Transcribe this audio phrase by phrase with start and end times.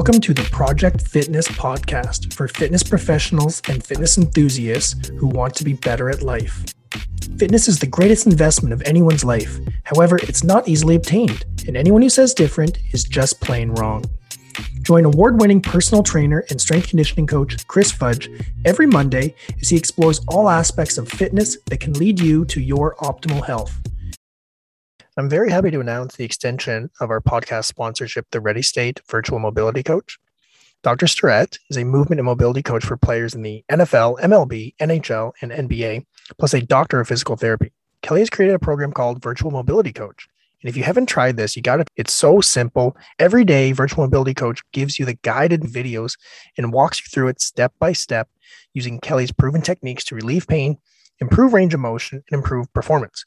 [0.00, 5.62] Welcome to the Project Fitness podcast for fitness professionals and fitness enthusiasts who want to
[5.62, 6.64] be better at life.
[7.36, 9.58] Fitness is the greatest investment of anyone's life.
[9.84, 14.02] However, it's not easily obtained, and anyone who says different is just plain wrong.
[14.80, 18.30] Join award winning personal trainer and strength conditioning coach Chris Fudge
[18.64, 22.94] every Monday as he explores all aspects of fitness that can lead you to your
[23.02, 23.78] optimal health.
[25.20, 29.38] I'm very happy to announce the extension of our podcast sponsorship, the Ready State Virtual
[29.38, 30.18] Mobility Coach.
[30.82, 31.06] Dr.
[31.06, 35.52] Starrett is a movement and mobility coach for players in the NFL, MLB, NHL, and
[35.52, 36.06] NBA,
[36.38, 37.70] plus a doctor of physical therapy.
[38.00, 40.26] Kelly has created a program called Virtual Mobility Coach.
[40.62, 42.96] And if you haven't tried this, you got to, it's so simple.
[43.18, 46.16] Every day, Virtual Mobility Coach gives you the guided videos
[46.56, 48.30] and walks you through it step by step
[48.72, 50.78] using Kelly's proven techniques to relieve pain,
[51.20, 53.26] improve range of motion, and improve performance.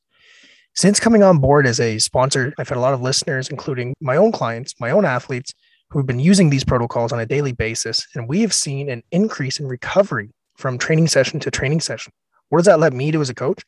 [0.75, 4.17] Since coming on board as a sponsor, I've had a lot of listeners, including my
[4.17, 5.53] own clients, my own athletes,
[5.91, 8.07] who have been using these protocols on a daily basis.
[8.15, 12.11] And we have seen an increase in recovery from training session to training session.
[12.49, 13.63] What does that let me do as a coach?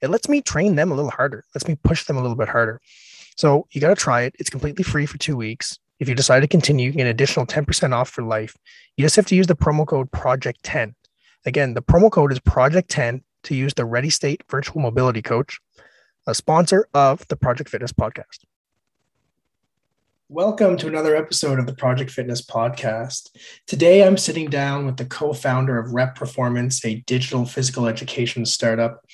[0.00, 2.48] It lets me train them a little harder, lets me push them a little bit
[2.48, 2.80] harder.
[3.36, 4.34] So you got to try it.
[4.38, 5.78] It's completely free for two weeks.
[6.00, 8.56] If you decide to continue, you get an additional 10% off for life.
[8.96, 10.94] You just have to use the promo code Project10.
[11.44, 15.60] Again, the promo code is Project10 to use the Ready State Virtual Mobility Coach
[16.26, 18.40] a sponsor of the Project Fitness podcast.
[20.28, 23.30] Welcome to another episode of the Project Fitness podcast.
[23.68, 28.44] Today, I'm sitting down with the co founder of Rep Performance, a digital physical education
[28.44, 29.04] startup,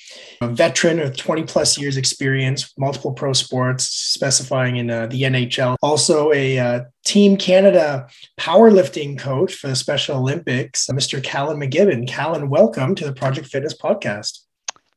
[0.41, 5.75] a veteran of 20 plus years experience, multiple pro sports, specifying in uh, the NHL,
[5.83, 8.07] also a uh, Team Canada
[8.39, 11.23] powerlifting coach for the Special Olympics, Mr.
[11.23, 12.07] Callan McGibbon.
[12.07, 14.39] Callan, welcome to the Project Fitness podcast.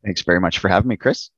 [0.02, 1.28] Thanks very much for having me, Chris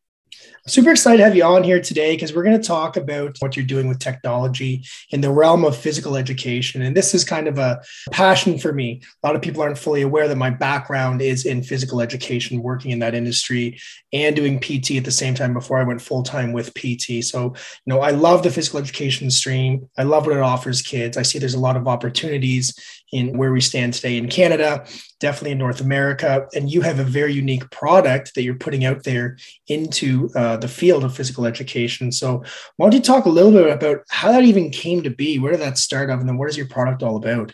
[0.66, 3.56] super excited to have you on here today because we're going to talk about what
[3.56, 6.82] you're doing with technology in the realm of physical education.
[6.82, 7.80] And this is kind of a
[8.10, 9.02] passion for me.
[9.22, 12.90] A lot of people aren't fully aware that my background is in physical education, working
[12.90, 13.78] in that industry
[14.12, 17.24] and doing PT at the same time before I went full time with PT.
[17.24, 17.54] So,
[17.84, 19.88] you know, I love the physical education stream.
[19.96, 21.16] I love what it offers kids.
[21.16, 22.74] I see there's a lot of opportunities
[23.12, 24.84] in where we stand today in Canada,
[25.20, 26.46] definitely in North America.
[26.54, 30.68] And you have a very unique product that you're putting out there into uh, the
[30.68, 32.10] field of physical education.
[32.12, 32.42] So,
[32.76, 35.38] why don't you talk a little bit about how that even came to be?
[35.38, 36.20] Where did that start off?
[36.20, 37.52] And then what is your product all about?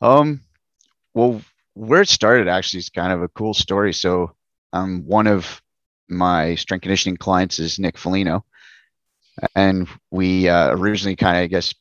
[0.00, 0.40] Um,
[1.14, 1.40] well,
[1.74, 3.92] where it started actually is kind of a cool story.
[3.92, 4.34] So,
[4.72, 5.60] um, one of
[6.08, 8.44] my strength conditioning clients is Nick Foligno.
[9.54, 11.74] And we uh, originally kind of, I guess,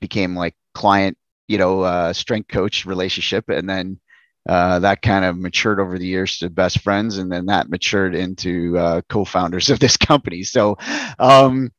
[0.00, 4.00] became like client you know uh, strength coach relationship and then
[4.48, 8.14] uh, that kind of matured over the years to best friends and then that matured
[8.14, 10.42] into uh, co-founders of this company.
[10.42, 10.76] So
[11.18, 11.70] um,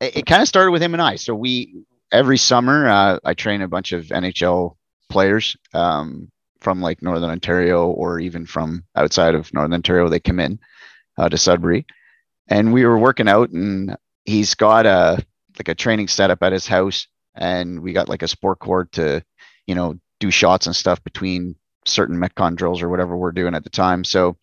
[0.00, 1.16] it, it kind of started with him and i.
[1.16, 1.74] So we
[2.10, 4.76] every summer uh, i train a bunch of nhl
[5.08, 6.30] players um,
[6.60, 10.08] from like northern ontario or even from outside of northern ontario.
[10.08, 10.58] They come in
[11.18, 11.86] uh, to sudbury.
[12.48, 15.24] And we were working out and he's got a
[15.58, 19.22] like a training setup at his house and we got like a sport court to,
[19.66, 23.64] you know, do shots and stuff between certain metcon drills or whatever we're doing at
[23.64, 24.04] the time.
[24.04, 24.36] So,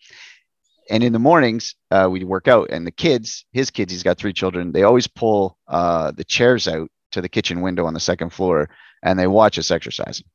[0.89, 4.17] and in the mornings, uh, we work out, and the kids, his kids, he's got
[4.17, 4.71] three children.
[4.71, 8.69] They always pull uh, the chairs out to the kitchen window on the second floor,
[9.03, 10.25] and they watch us exercising.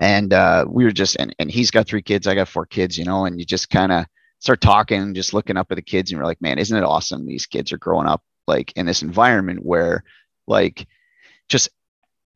[0.00, 2.98] And uh, we were just, and, and he's got three kids, I got four kids,
[2.98, 4.06] you know, and you just kind of
[4.40, 7.26] start talking, just looking up at the kids, and we're like, man, isn't it awesome?
[7.26, 10.04] These kids are growing up like in this environment where,
[10.46, 10.86] like,
[11.48, 11.70] just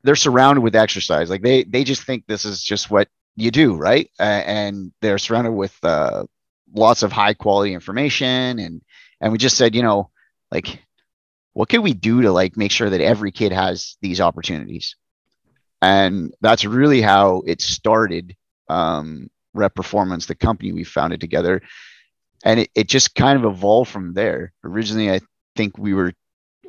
[0.05, 1.29] they're surrounded with exercise.
[1.29, 4.11] Like they they just think this is just what you do, right?
[4.19, 6.25] Uh, and they're surrounded with uh,
[6.75, 8.83] lots of high quality information, and
[9.21, 10.11] and we just said, you know,
[10.51, 10.83] like
[11.53, 14.97] what can we do to like make sure that every kid has these opportunities?
[15.81, 18.37] And that's really how it started.
[18.69, 21.63] Um, Rep Performance, the company we founded together,
[22.45, 24.53] and it, it just kind of evolved from there.
[24.63, 25.21] Originally, I
[25.57, 26.13] think we were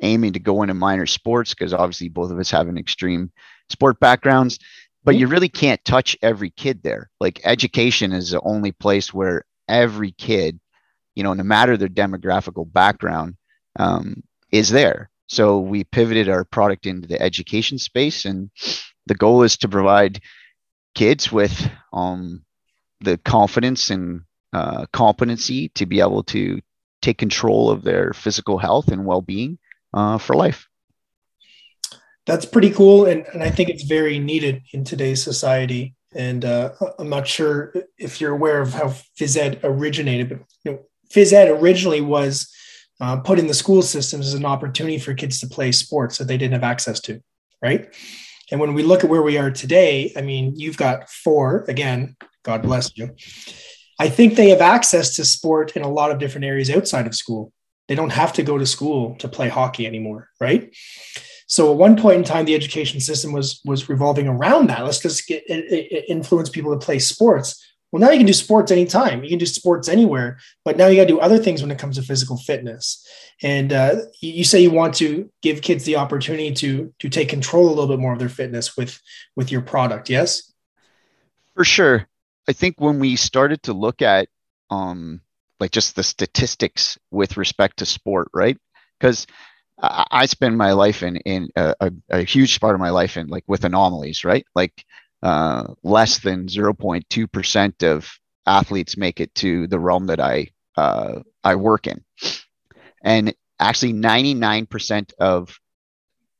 [0.02, 3.30] aiming to go into minor sports because obviously both of us have an extreme
[3.68, 4.58] sport backgrounds
[5.04, 7.10] but you really can't touch every kid there.
[7.20, 10.58] Like education is the only place where every kid
[11.14, 13.36] you know no matter their demographical background
[13.78, 15.10] um, is there.
[15.28, 18.50] So we pivoted our product into the education space and
[19.06, 20.20] the goal is to provide
[20.94, 22.42] kids with um,
[23.00, 26.60] the confidence and uh, competency to be able to
[27.02, 29.58] take control of their physical health and well-being
[29.94, 30.69] uh, for life.
[32.30, 35.96] That's pretty cool, and, and I think it's very needed in today's society.
[36.14, 40.70] And uh, I'm not sure if you're aware of how phys ed originated, but you
[40.70, 40.78] know,
[41.12, 42.48] phys ed originally was
[43.00, 46.28] uh, put in the school systems as an opportunity for kids to play sports that
[46.28, 47.20] they didn't have access to.
[47.60, 47.92] right?
[48.52, 52.14] And when we look at where we are today, I mean, you've got four, again,
[52.44, 53.16] God bless you.
[53.98, 57.14] I think they have access to sport in a lot of different areas outside of
[57.16, 57.52] school.
[57.88, 60.72] They don't have to go to school to play hockey anymore, right?
[61.50, 64.84] So at one point in time, the education system was was revolving around that.
[64.84, 65.42] Let's just get,
[66.08, 67.60] influence people to play sports.
[67.90, 69.24] Well, now you can do sports anytime.
[69.24, 71.78] You can do sports anywhere, but now you got to do other things when it
[71.78, 73.04] comes to physical fitness.
[73.42, 77.66] And uh, you say you want to give kids the opportunity to to take control
[77.66, 79.00] a little bit more of their fitness with
[79.34, 80.08] with your product.
[80.08, 80.52] Yes,
[81.56, 82.06] for sure.
[82.48, 84.28] I think when we started to look at
[84.70, 85.20] um,
[85.58, 88.56] like just the statistics with respect to sport, right?
[89.00, 89.26] Because
[89.82, 93.28] I, spend my life in in a, a, a, huge part of my life in
[93.28, 94.46] like with anomalies, right?
[94.54, 94.84] Like
[95.22, 98.10] uh, less than 0.2% of
[98.46, 102.04] athletes make it to the realm that I uh, I work in.
[103.02, 105.58] And actually 99% of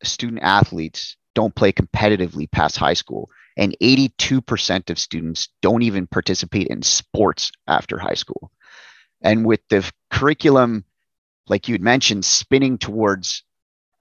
[0.03, 6.69] student athletes don't play competitively past high school and 82% of students don't even participate
[6.69, 8.51] in sports after high school.
[9.23, 10.85] And with the curriculum
[11.51, 13.43] like you'd mentioned spinning towards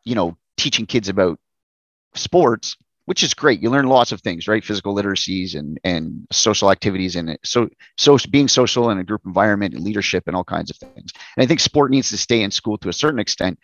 [0.06, 1.38] you know teaching kids about
[2.16, 2.78] sports
[3.10, 3.60] which is great.
[3.60, 4.64] You learn lots of things, right?
[4.64, 7.68] Physical literacies and and social activities and so
[7.98, 11.12] so being social in a group environment and leadership and all kinds of things.
[11.36, 13.58] And I think sport needs to stay in school to a certain extent,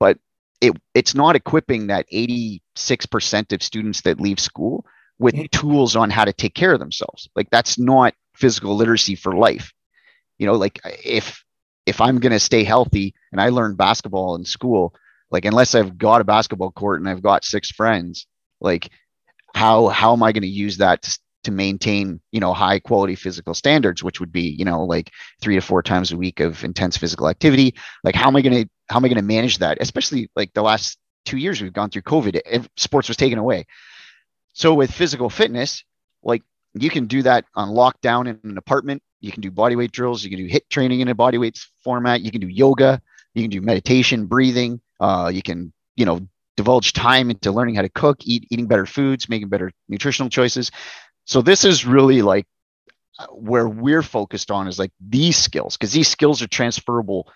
[0.00, 0.16] but
[0.62, 4.86] it it's not equipping that 86% of students that leave school
[5.18, 5.60] with mm-hmm.
[5.60, 7.28] tools on how to take care of themselves.
[7.36, 9.74] Like that's not physical literacy for life.
[10.38, 11.44] You know, like if
[11.86, 14.94] if I'm going to stay healthy and I learn basketball in school,
[15.30, 18.26] like unless I've got a basketball court and I've got six friends,
[18.60, 18.90] like
[19.54, 23.14] how how am i going to use that to, to maintain you know high quality
[23.14, 25.10] physical standards which would be you know like
[25.40, 27.74] three to four times a week of intense physical activity?
[28.04, 29.78] Like how am i going to how am i going to manage that?
[29.80, 33.66] Especially like the last two years we've gone through covid sports was taken away.
[34.52, 35.84] So with physical fitness
[36.22, 36.42] like
[36.82, 39.02] you can do that on lockdown in an apartment.
[39.20, 40.24] You can do body weight drills.
[40.24, 42.20] You can do HIIT training in a body weights format.
[42.20, 43.00] You can do yoga.
[43.34, 44.80] You can do meditation breathing.
[45.00, 46.26] Uh, you can you know
[46.56, 50.70] divulge time into learning how to cook, eat, eating better foods, making better nutritional choices.
[51.24, 52.46] So this is really like
[53.32, 57.30] where we're focused on is like these skills because these skills are transferable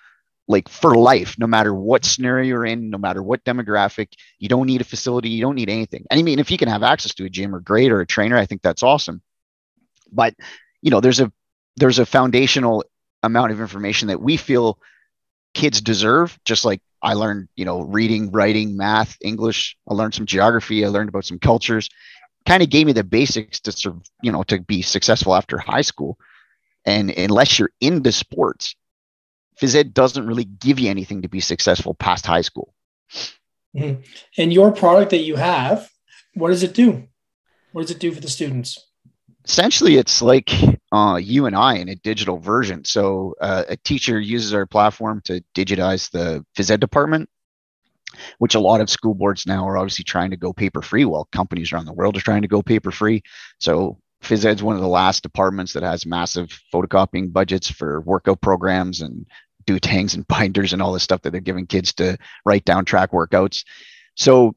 [0.47, 4.09] like for life no matter what scenario you're in no matter what demographic.
[4.39, 5.31] You don't need a facility.
[5.31, 6.05] You don't need anything.
[6.11, 8.07] And i mean if you can have access to a gym or great or a
[8.07, 9.23] trainer i think that's awesome
[10.13, 10.35] but
[10.83, 11.33] you know there's a
[11.77, 12.85] there's a foundational
[13.23, 14.79] amount of information that we feel
[15.55, 19.77] kids deserve just like I learned, you know, reading, writing, math, English.
[19.89, 20.85] I learned some geography.
[20.85, 21.89] I learned about some cultures.
[22.47, 25.59] Kind of gave me the basics to sort of, you know, to be successful after
[25.59, 26.19] high school.
[26.85, 28.75] And unless you're into sports,
[29.61, 32.75] phys ed doesn't really give you anything to be successful past high school.
[33.77, 34.03] Mm-hmm.
[34.39, 35.89] And your product that you have,
[36.35, 37.09] what does it do?
[37.73, 38.90] What does it do for the students?
[39.45, 40.51] Essentially it's like
[40.93, 42.85] uh, you and I in a digital version.
[42.85, 47.29] So uh, a teacher uses our platform to digitize the phys ed department,
[48.39, 51.05] which a lot of school boards now are obviously trying to go paper free.
[51.05, 53.23] Well, companies around the world are trying to go paper free.
[53.59, 58.01] So phys ed is one of the last departments that has massive photocopying budgets for
[58.03, 59.27] workout programs and
[59.67, 63.13] Duo-Tangs and binders and all the stuff that they're giving kids to write down track
[63.13, 63.65] workouts.
[64.17, 64.55] So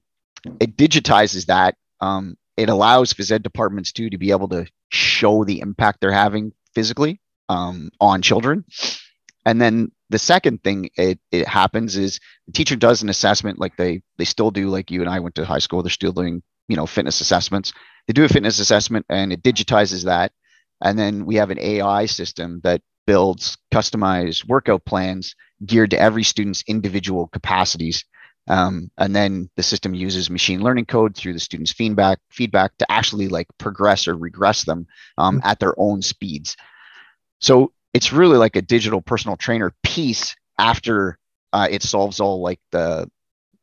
[0.59, 1.75] it digitizes that.
[2.01, 6.11] Um, it allows phys ed departments too to be able to show the impact they're
[6.11, 7.19] having physically
[7.49, 8.65] um, on children.
[9.45, 13.75] And then the second thing it, it happens is the teacher does an assessment like
[13.77, 15.83] they they still do like you and I went to high school.
[15.83, 17.73] They're still doing you know fitness assessments.
[18.07, 20.31] They do a fitness assessment and it digitizes that.
[20.81, 26.23] And then we have an AI system that builds customized workout plans geared to every
[26.23, 28.05] student's individual capacities
[28.47, 32.91] um, and then the system uses machine learning code through the students' feedback feedback to
[32.91, 35.47] actually like progress or regress them um, mm-hmm.
[35.47, 36.57] at their own speeds.
[37.39, 41.17] So it's really like a digital personal trainer piece after
[41.53, 43.09] uh, it solves all like the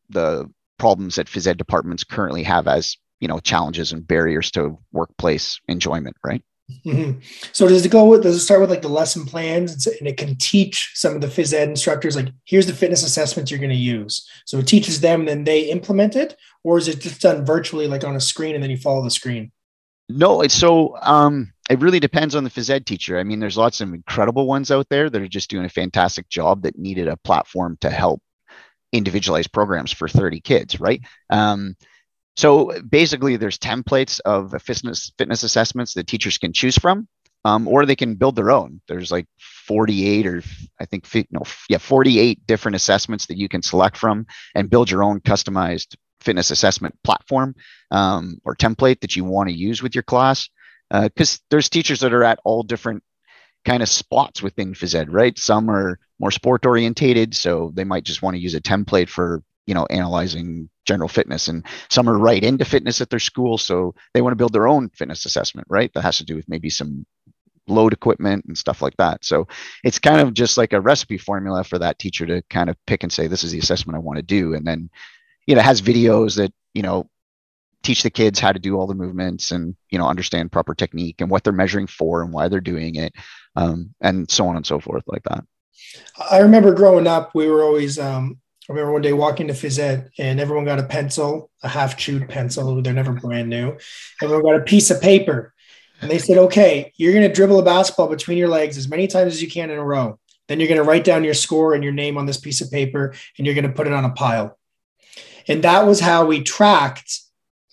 [0.08, 4.78] the problems that phys ed departments currently have as you know challenges and barriers to
[4.92, 6.42] workplace enjoyment, right?
[6.84, 7.20] Mm-hmm.
[7.52, 10.16] So does it go with, does it start with like the lesson plans and it
[10.16, 13.70] can teach some of the phys ed instructors, like, here's the fitness assessments you're going
[13.70, 14.28] to use.
[14.46, 18.04] So it teaches them, then they implement it, or is it just done virtually, like
[18.04, 19.52] on a screen, and then you follow the screen?
[20.08, 23.18] No, it's so, um, it really depends on the phys ed teacher.
[23.18, 26.28] I mean, there's lots of incredible ones out there that are just doing a fantastic
[26.28, 28.20] job that needed a platform to help
[28.92, 31.00] individualize programs for 30 kids, right?
[31.30, 31.76] Um,
[32.40, 37.06] so basically, there's templates of fitness fitness assessments that teachers can choose from,
[37.44, 38.80] um, or they can build their own.
[38.88, 39.26] There's like
[39.66, 40.42] 48 or
[40.80, 45.02] I think no, yeah, 48 different assessments that you can select from and build your
[45.02, 47.54] own customized fitness assessment platform
[47.90, 50.48] um, or template that you want to use with your class
[50.90, 53.02] because uh, there's teachers that are at all different
[53.66, 58.04] kind of spots within phys ed right some are more sport orientated so they might
[58.04, 62.18] just want to use a template for you know analyzing general fitness and some are
[62.18, 65.66] right into fitness at their school so they want to build their own fitness assessment
[65.70, 65.92] right?
[65.94, 67.06] That has to do with maybe some
[67.68, 69.24] load equipment and stuff like that.
[69.24, 69.46] So
[69.84, 73.02] it's kind of just like a recipe formula for that teacher to kind of pick
[73.02, 74.54] and say this is the assessment i want to do.
[74.54, 74.90] And then
[75.46, 77.08] you know has videos that you know
[77.82, 81.20] teach the kids how to do all the movements and you know understand proper technique
[81.20, 83.14] and what they're measuring for and why they're doing it
[83.56, 85.44] um, and so on and so forth like that.
[86.30, 88.39] I remember growing up we were always um,
[88.70, 91.96] I remember one day walking to phys ed and everyone got a pencil, a half
[91.96, 92.80] chewed pencil.
[92.80, 93.76] They're never brand new.
[94.22, 95.52] Everyone got a piece of paper.
[96.00, 99.08] And they said, okay, you're going to dribble a basketball between your legs as many
[99.08, 100.20] times as you can in a row.
[100.46, 102.70] Then you're going to write down your score and your name on this piece of
[102.70, 104.56] paper and you're going to put it on a pile.
[105.48, 107.22] And that was how we tracked.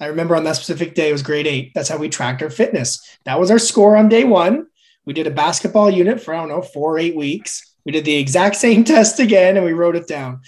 [0.02, 1.74] I remember on that specific day, it was grade eight.
[1.76, 3.08] That's how we tracked our fitness.
[3.26, 4.66] That was our score on day one.
[5.06, 7.76] We did a basketball unit for, I don't know, four or eight weeks.
[7.86, 10.42] We did the exact same test again and we wrote it down.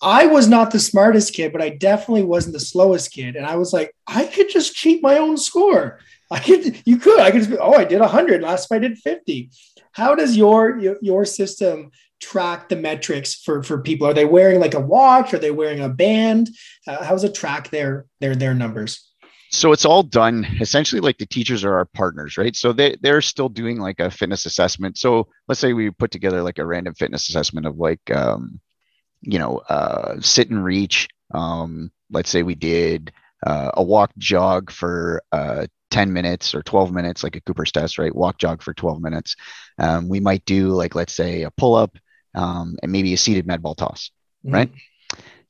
[0.00, 3.34] I was not the smartest kid, but I definitely wasn't the slowest kid.
[3.34, 5.98] And I was like, I could just cheat my own score.
[6.30, 8.42] I could, you could, I could just oh, I did 100.
[8.42, 9.50] Last time I did 50.
[9.92, 11.90] How does your, your, your system
[12.20, 14.06] track the metrics for, for people?
[14.06, 15.34] Are they wearing like a watch?
[15.34, 16.50] Are they wearing a band?
[16.86, 19.04] Uh, how does it track their, their, their numbers?
[19.50, 23.22] so it's all done essentially like the teachers are our partners right so they, they're
[23.22, 26.92] still doing like a fitness assessment so let's say we put together like a random
[26.92, 28.60] fitness assessment of like um,
[29.22, 31.08] you know, uh, sit and reach.
[31.32, 33.12] Um, let's say we did
[33.46, 37.98] uh, a walk jog for uh, 10 minutes or 12 minutes, like a Cooper's test,
[37.98, 38.14] right?
[38.14, 39.36] Walk jog for 12 minutes.
[39.78, 41.96] Um, we might do like, let's say a pull up
[42.34, 44.10] um, and maybe a seated med ball toss,
[44.44, 44.54] mm-hmm.
[44.54, 44.70] right?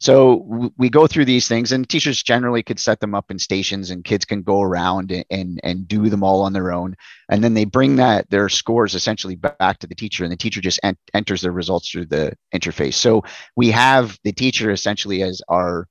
[0.01, 3.91] So we go through these things, and teachers generally could set them up in stations,
[3.91, 6.95] and kids can go around and, and and do them all on their own.
[7.29, 10.61] And then they bring that their scores essentially back to the teacher, and the teacher
[10.61, 12.95] just en- enters the results through the interface.
[12.95, 13.25] So
[13.57, 15.89] we have the teacher essentially as our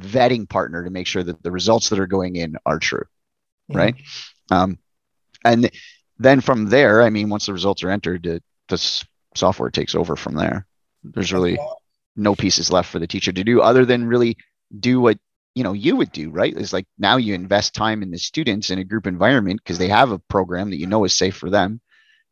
[0.00, 3.04] vetting partner to make sure that the results that are going in are true,
[3.70, 3.76] mm-hmm.
[3.76, 3.94] right?
[4.50, 4.78] Um,
[5.44, 5.70] and
[6.18, 9.04] then from there, I mean, once the results are entered, the, the
[9.34, 10.66] software takes over from there.
[11.04, 11.58] There's really
[12.16, 14.36] no pieces left for the teacher to do other than really
[14.78, 15.18] do what
[15.54, 16.56] you know you would do right?
[16.56, 19.88] Is like now you invest time in the students in a group environment because they
[19.88, 21.80] have a program that you know is safe for them.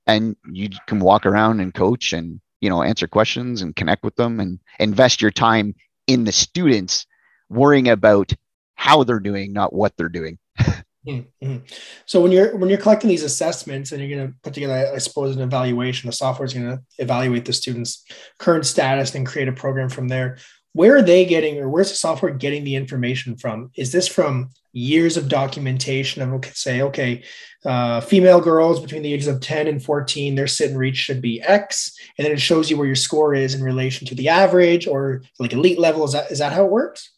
[0.06, 4.16] And you can walk around and coach and you know answer questions and connect with
[4.16, 5.74] them and invest your time
[6.06, 7.06] in the students
[7.48, 8.32] worrying about
[8.74, 10.38] how they're doing not what they're doing
[11.06, 11.56] Mm-hmm.
[12.04, 14.98] So when you're when you're collecting these assessments and you're going to put together, I
[14.98, 18.04] suppose, an evaluation, the software is going to evaluate the student's
[18.38, 20.36] current status and create a program from there.
[20.72, 23.70] Where are they getting, or where's the software getting the information from?
[23.76, 27.24] Is this from years of documentation of okay, say, okay,
[27.64, 31.20] uh, female girls between the ages of 10 and 14, their sit and reach should
[31.20, 34.28] be X, and then it shows you where your score is in relation to the
[34.28, 36.04] average or like elite level.
[36.04, 37.10] Is that is that how it works?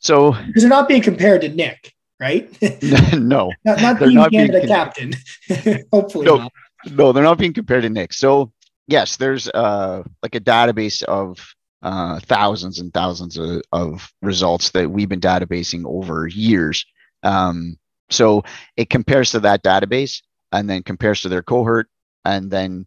[0.00, 2.56] So because they're not being compared to Nick right?
[3.14, 5.14] no, not, not they're not being the captain.
[5.92, 6.52] Hopefully, no, not.
[6.92, 8.12] no, they're not being compared to Nick.
[8.12, 8.52] So
[8.86, 14.90] yes, there's uh like a database of uh, thousands and thousands of, of results that
[14.90, 16.84] we've been databasing over years.
[17.22, 17.78] Um,
[18.10, 18.44] so
[18.76, 20.20] it compares to that database
[20.52, 21.88] and then compares to their cohort
[22.24, 22.86] and then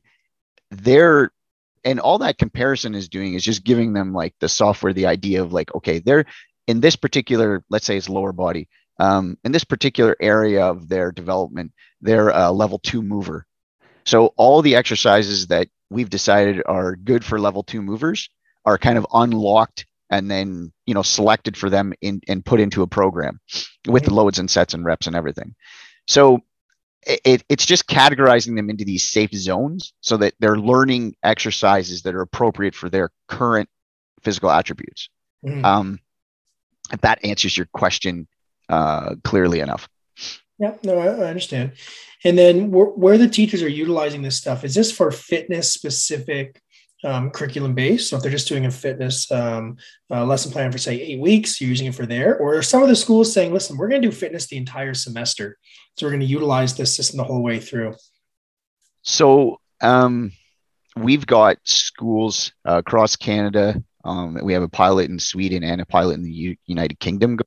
[0.70, 1.32] their
[1.86, 5.42] and all that comparison is doing is just giving them like the software the idea
[5.42, 6.25] of like okay they're
[6.68, 8.68] in this particular let's say it's lower body
[9.00, 11.72] um, in this particular area of their development,
[12.02, 13.46] they're a level two mover.
[14.06, 18.30] So all the exercises that we've decided are good for level two movers
[18.66, 22.84] are kind of unlocked and then you know selected for them in, and put into
[22.84, 23.40] a program
[23.88, 25.56] with the loads and sets and reps and everything.
[26.08, 26.42] So
[27.06, 32.16] it, it's just categorizing them into these safe zones so that they're learning exercises that
[32.16, 33.70] are appropriate for their current
[34.22, 35.10] physical attributes.
[35.46, 35.66] Mm-hmm.
[35.66, 36.00] Um,
[36.92, 38.28] if that answers your question
[38.70, 39.88] uh, clearly enough.
[40.60, 41.74] Yeah, no, I, I understand.
[42.24, 46.62] And then wh- where the teachers are utilizing this stuff is this for fitness specific
[47.03, 48.10] um, curriculum based.
[48.10, 49.77] So if they're just doing a fitness um,
[50.10, 52.38] uh, lesson plan for say eight weeks, you're using it for there.
[52.38, 54.93] Or are some of the schools saying, "Listen, we're going to do fitness the entire
[54.93, 55.58] semester,
[55.98, 57.96] so we're going to utilize this system the whole way through."
[59.01, 60.32] So um,
[60.96, 63.84] we've got schools uh, across Canada.
[64.05, 67.38] Um, we have a pilot in Sweden and a pilot in the U- United Kingdom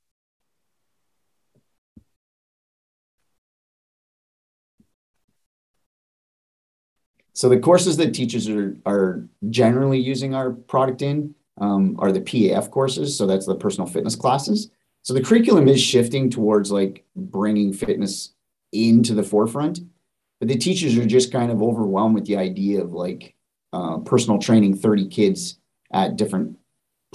[7.37, 12.23] So the courses that teachers are, are generally using our product in um, are the
[12.23, 13.17] PAF courses.
[13.17, 14.71] So that's the personal fitness classes.
[15.03, 18.33] So the curriculum is shifting towards like bringing fitness
[18.73, 19.81] into the forefront,
[20.41, 23.35] but the teachers are just kind of overwhelmed with the idea of like
[23.75, 25.59] uh, personal training 30 kids
[25.93, 26.57] at different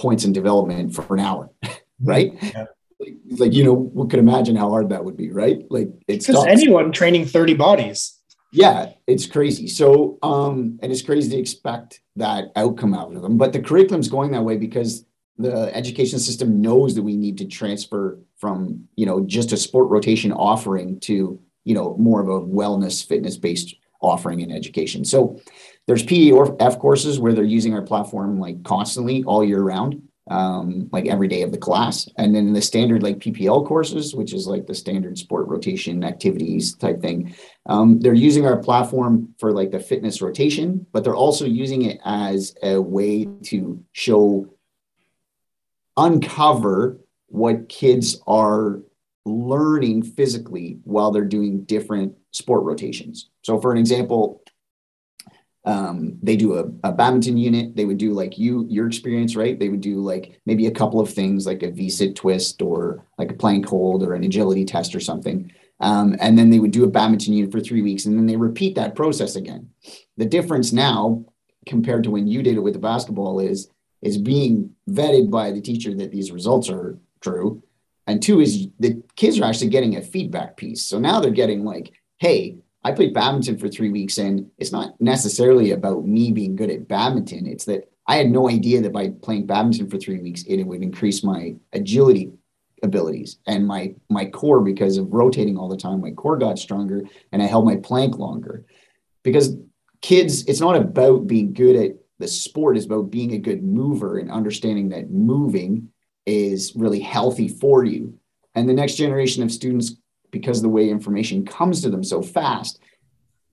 [0.00, 1.50] points in development for an hour,
[2.00, 2.32] right?
[2.40, 2.66] Yeah.
[3.00, 5.66] Like, like, you know, we could imagine how hard that would be, right?
[5.68, 8.21] Like it's because anyone training 30 bodies.
[8.52, 9.66] Yeah, it's crazy.
[9.66, 13.38] So, um, and it's crazy to expect that outcome out of them.
[13.38, 15.06] But the curriculum's going that way because
[15.38, 19.88] the education system knows that we need to transfer from, you know, just a sport
[19.88, 25.04] rotation offering to, you know, more of a wellness fitness based offering in education.
[25.04, 25.40] So
[25.86, 31.06] there's PAF courses where they're using our platform like constantly all year round, um, like
[31.06, 32.08] every day of the class.
[32.16, 36.74] And then the standard like PPL courses, which is like the standard sport rotation activities
[36.76, 37.34] type thing,
[37.66, 42.00] um, they're using our platform for like the fitness rotation, but they're also using it
[42.04, 44.46] as a way to show,
[45.96, 48.80] uncover what kids are
[49.24, 53.30] learning physically while they're doing different sport rotations.
[53.42, 54.42] So, for an example,
[55.64, 57.76] um, they do a, a badminton unit.
[57.76, 59.58] They would do like you, your experience, right?
[59.58, 63.30] They would do like maybe a couple of things like a V-sit twist or like
[63.30, 65.52] a plank hold or an agility test or something.
[65.80, 68.36] Um, and then they would do a badminton unit for three weeks and then they
[68.36, 69.70] repeat that process again.
[70.16, 71.24] The difference now
[71.66, 73.68] compared to when you did it with the basketball is
[74.00, 77.62] is being vetted by the teacher that these results are true.
[78.08, 80.84] And two is the kids are actually getting a feedback piece.
[80.84, 85.00] So now they're getting like, hey, I played badminton for three weeks, and it's not
[85.00, 87.46] necessarily about me being good at badminton.
[87.46, 90.82] It's that I had no idea that by playing badminton for three weeks, it would
[90.82, 92.32] increase my agility
[92.82, 96.00] abilities and my my core because of rotating all the time.
[96.00, 98.64] My core got stronger, and I held my plank longer.
[99.22, 99.56] Because
[100.00, 104.18] kids, it's not about being good at the sport; it's about being a good mover
[104.18, 105.88] and understanding that moving
[106.26, 108.14] is really healthy for you.
[108.54, 109.96] And the next generation of students
[110.32, 112.80] because of the way information comes to them so fast,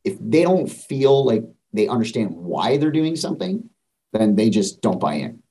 [0.03, 3.69] if they don't feel like they understand why they're doing something,
[4.13, 5.43] then they just don't buy in.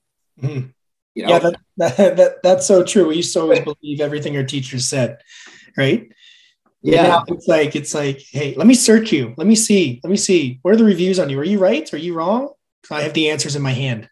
[0.43, 0.69] Mm-hmm.
[1.15, 1.29] You know?
[1.29, 3.07] Yeah, that, that, that, that's so true.
[3.07, 5.19] We used to always believe everything our teachers said,
[5.77, 6.11] right?
[6.83, 7.23] Yeah.
[7.29, 9.35] it's like, it's like, hey, let me search you.
[9.37, 10.01] Let me see.
[10.03, 10.59] Let me see.
[10.63, 11.39] What are the reviews on you?
[11.39, 11.93] Are you right?
[11.93, 12.51] Are you wrong?
[12.91, 14.09] I have the answers in my hand.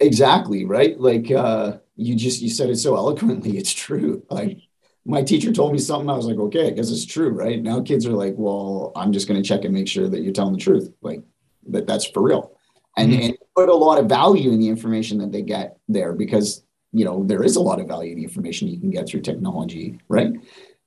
[0.00, 0.64] Exactly.
[0.64, 0.98] Right.
[0.98, 3.56] Like uh you just you said it so eloquently.
[3.56, 4.24] It's true.
[4.28, 4.58] Like
[5.06, 6.08] my teacher told me something.
[6.08, 7.62] I was like, okay, I guess it's true, right?
[7.62, 10.32] Now kids are like, well, I'm just going to check and make sure that you're
[10.32, 11.22] telling the truth, like
[11.68, 12.56] that that's for real,
[12.96, 13.22] and, mm-hmm.
[13.22, 16.62] and put a lot of value in the information that they get there because
[16.92, 19.20] you know there is a lot of value in the information you can get through
[19.20, 20.32] technology, right?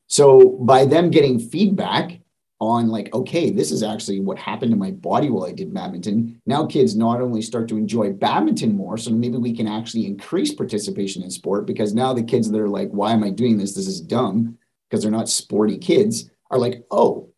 [0.08, 2.20] So by them getting feedback
[2.60, 6.42] on like, okay, this is actually what happened to my body while I did badminton.
[6.46, 10.54] Now kids not only start to enjoy badminton more, so maybe we can actually increase
[10.54, 13.76] participation in sport because now the kids that are like, why am I doing this?
[13.76, 14.58] This is dumb
[14.90, 17.30] because they're not sporty kids are like, oh,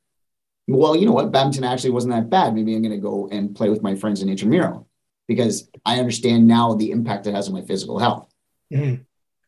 [0.67, 1.31] well, you know what?
[1.31, 2.53] Badminton actually wasn't that bad.
[2.53, 4.87] Maybe I'm going to go and play with my friends in intramural
[5.27, 8.31] because I understand now the impact it has on my physical health.
[8.71, 9.01] Mm-hmm.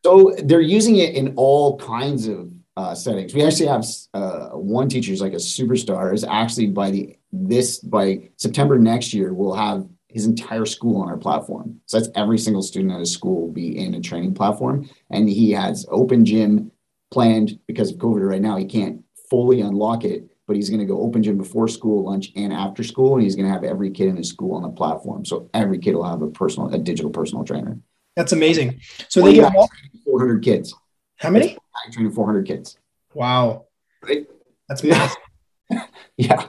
[0.04, 3.34] So they're using it in all kinds of uh, settings.
[3.34, 6.12] We actually have uh, one teacher who's like a superstar.
[6.14, 11.08] Is actually by the this by September next year, we'll have his entire school on
[11.08, 11.80] our platform.
[11.86, 15.28] So that's every single student at his school will be in a training platform, and
[15.28, 16.70] he has open gym
[17.10, 18.56] planned because of COVID right now.
[18.56, 22.32] He can't fully unlock it, but he's going to go open gym before school, lunch,
[22.36, 24.68] and after school, and he's going to have every kid in his school on the
[24.68, 25.24] platform.
[25.24, 27.78] So every kid will have a personal, a digital personal trainer.
[28.16, 28.80] That's amazing.
[29.08, 29.52] So they get
[30.04, 30.74] 400 kids.
[31.22, 31.56] How many?
[31.56, 32.76] I trained 400 kids.
[33.14, 33.66] Wow.
[34.02, 34.26] Right?
[34.68, 35.16] That's massive.
[36.16, 36.48] yeah.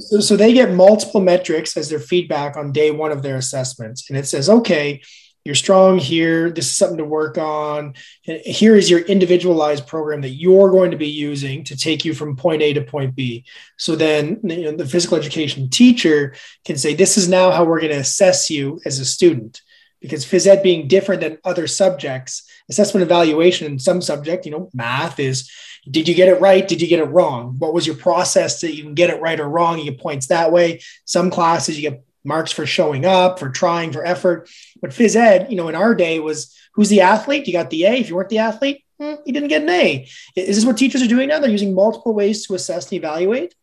[0.00, 4.10] so, so they get multiple metrics as their feedback on day one of their assessments.
[4.10, 5.00] And it says, okay,
[5.44, 6.50] you're strong here.
[6.50, 7.94] This is something to work on.
[8.22, 12.36] Here is your individualized program that you're going to be using to take you from
[12.36, 13.44] point A to point B.
[13.78, 17.80] So then you know, the physical education teacher can say, This is now how we're
[17.80, 19.62] going to assess you as a student.
[20.00, 24.70] Because phys ed being different than other subjects, assessment evaluation in some subject, you know,
[24.72, 25.50] math is
[25.90, 26.66] did you get it right?
[26.66, 27.56] Did you get it wrong?
[27.58, 29.78] What was your process that you can get it right or wrong?
[29.78, 30.80] You get points that way.
[31.04, 34.48] Some classes you get marks for showing up, for trying, for effort.
[34.80, 37.46] But phys ed, you know, in our day was who's the athlete?
[37.46, 37.92] You got the A.
[37.94, 40.06] If you weren't the athlete, hmm, you didn't get an A.
[40.36, 41.38] Is this what teachers are doing now?
[41.38, 43.54] They're using multiple ways to assess and evaluate?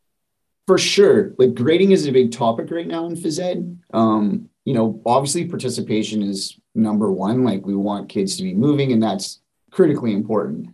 [0.65, 1.33] For sure.
[1.37, 3.79] Like grading is a big topic right now in phys ed.
[3.93, 7.43] Um, you know, obviously participation is number one.
[7.43, 10.69] Like we want kids to be moving, and that's critically important.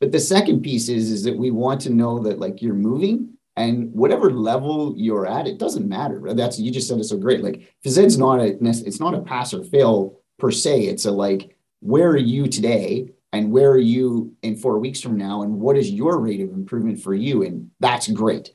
[0.00, 3.34] But the second piece is, is that we want to know that like you're moving
[3.56, 6.34] and whatever level you're at, it doesn't matter.
[6.34, 7.42] That's you just said it so great.
[7.42, 10.86] Like phys ed's not a it's not a pass or fail per se.
[10.86, 15.16] It's a like where are you today and where are you in four weeks from
[15.16, 18.54] now and what is your rate of improvement for you and that's great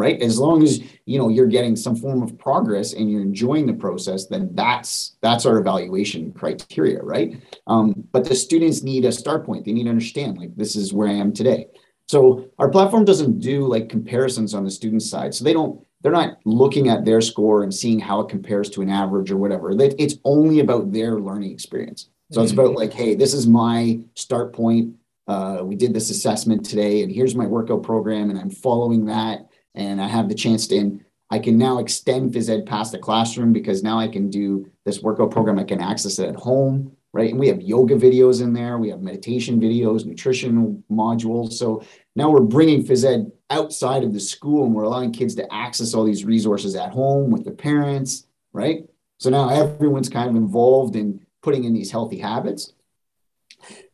[0.00, 0.20] right?
[0.22, 3.74] As long as you know you're getting some form of progress and you're enjoying the
[3.74, 7.40] process then that's that's our evaluation criteria right?
[7.66, 9.64] Um, but the students need a start point.
[9.64, 11.66] They need to understand like this is where i am today.
[12.08, 15.34] So our platform doesn't do like comparisons on the student side.
[15.34, 18.82] So they don't they're not looking at their score and seeing how it compares to
[18.82, 19.70] an average or whatever.
[19.78, 22.08] It's only about their learning experience.
[22.32, 24.94] So it's about like hey this is my start point.
[25.28, 29.49] Uh, we did this assessment today and here's my workout program and i'm following that
[29.74, 32.98] and I have the chance to, and I can now extend phys ed past the
[32.98, 35.58] classroom because now I can do this workout program.
[35.58, 37.30] I can access it at home, right?
[37.30, 38.78] And we have yoga videos in there.
[38.78, 41.52] We have meditation videos, nutrition modules.
[41.52, 41.84] So
[42.16, 45.94] now we're bringing phys ed outside of the school and we're allowing kids to access
[45.94, 48.84] all these resources at home with their parents, right?
[49.18, 52.72] So now everyone's kind of involved in putting in these healthy habits.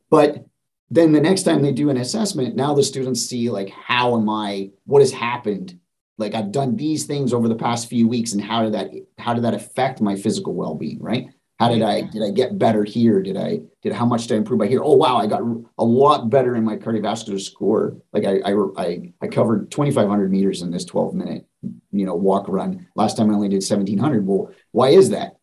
[0.09, 0.47] But
[0.91, 4.29] then the next time they do an assessment now the students see like how am
[4.29, 5.79] i what has happened?
[6.19, 9.35] Like i've done these things over the past few weeks and how did that how
[9.35, 11.29] did that affect my physical well-being right?
[11.59, 13.23] How did i did i get better here?
[13.23, 14.83] Did i did how much did i improve by here?
[14.83, 15.43] Oh wow i got
[15.79, 17.97] a lot better in my cardiovascular score.
[18.13, 21.47] Like i i i, I covered 2500 meters in this 12 minute
[21.91, 22.87] you know walk run.
[22.95, 25.37] Last time i only did 1700 well why is that?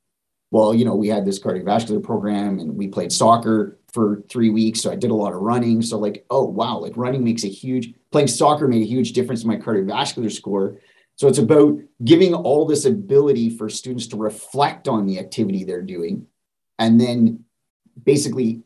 [0.51, 4.81] Well you know we had this cardiovascular program and we played soccer for three weeks.
[4.81, 5.81] So I did a lot of running.
[5.81, 9.43] So like, oh wow, like running makes a huge playing soccer made a huge difference
[9.43, 10.79] in my cardiovascular score.
[11.15, 15.81] So it's about giving all this ability for students to reflect on the activity they're
[15.81, 16.27] doing
[16.79, 17.45] and then
[18.03, 18.63] basically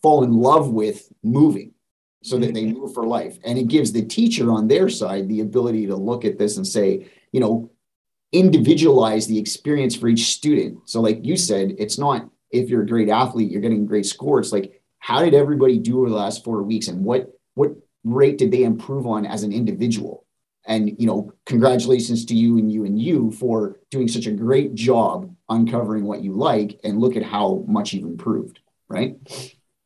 [0.00, 1.72] fall in love with moving
[2.22, 2.80] so that they mm-hmm.
[2.80, 3.38] move for life.
[3.44, 6.66] And it gives the teacher on their side the ability to look at this and
[6.66, 7.70] say, you know,
[8.32, 10.88] individualize the experience for each student.
[10.88, 14.52] So, like you said, it's not if you're a great athlete, you're getting great scores.
[14.52, 17.72] Like, how did everybody do over the last four weeks and what what
[18.04, 20.24] rate did they improve on as an individual?
[20.64, 24.74] And you know, congratulations to you and you and you for doing such a great
[24.74, 29.16] job uncovering what you like and look at how much you've improved, right?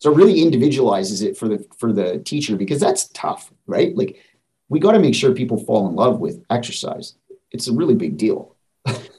[0.01, 3.97] So it really individualizes it for the for the teacher because that's tough, right?
[3.97, 4.21] Like
[4.69, 7.15] we got to make sure people fall in love with exercise.
[7.53, 8.55] It's a really big deal.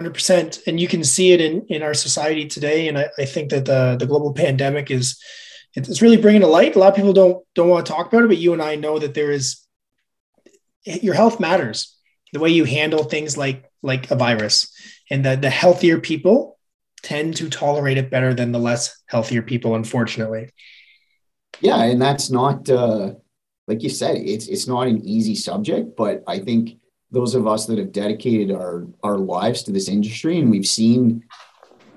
[0.00, 2.88] 100% and you can see it in in our society today.
[2.88, 5.18] And i, I think that the the global pandemic is
[5.74, 6.74] it's really bringing to light.
[6.74, 8.76] A lot of people don't don't want to talk about it but you and i
[8.76, 9.66] know that there is
[10.84, 11.96] your health matters.
[12.32, 14.72] The way you handle things like like a virus.
[15.10, 16.58] And that the healthier people
[17.02, 20.50] tend to tolerate it better than the less healthier people unfortunately.
[21.60, 23.14] Yeah and that's not uh
[23.66, 26.78] like you said it's it's not an easy subject but i think
[27.10, 31.24] those of us that have dedicated our our lives to this industry and we've seen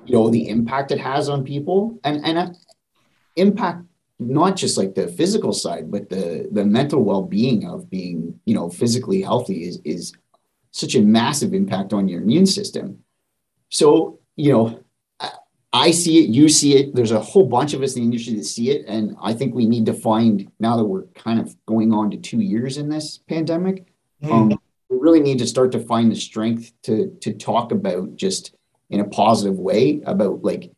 [0.05, 2.49] you know the impact it has on people and and uh,
[3.35, 3.83] impact
[4.19, 8.69] not just like the physical side but the the mental well-being of being you know
[8.69, 10.13] physically healthy is is
[10.71, 12.99] such a massive impact on your immune system
[13.69, 14.83] so you know
[15.71, 16.95] I see it, you see it.
[16.95, 18.85] There's a whole bunch of us in the industry that see it.
[18.87, 22.17] And I think we need to find now that we're kind of going on to
[22.17, 23.85] two years in this pandemic,
[24.23, 24.31] mm.
[24.31, 28.55] um, we really need to start to find the strength to to talk about just
[28.89, 30.71] in a positive way about like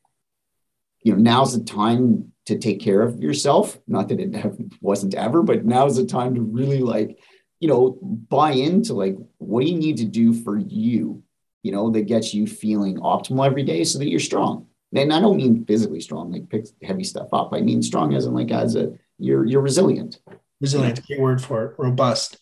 [1.04, 3.80] you know now's the time to take care of yourself.
[3.88, 4.36] Not that it
[4.82, 7.18] wasn't ever but now's the time to really like
[7.60, 11.24] you know buy into like what do you need to do for you
[11.64, 14.68] you know that gets you feeling optimal every day so that you're strong.
[14.94, 17.54] And i don't mean physically strong like pick heavy stuff up.
[17.54, 20.20] I mean strong as in like as a you're you're resilient.
[20.60, 22.38] Resilient great word for it robust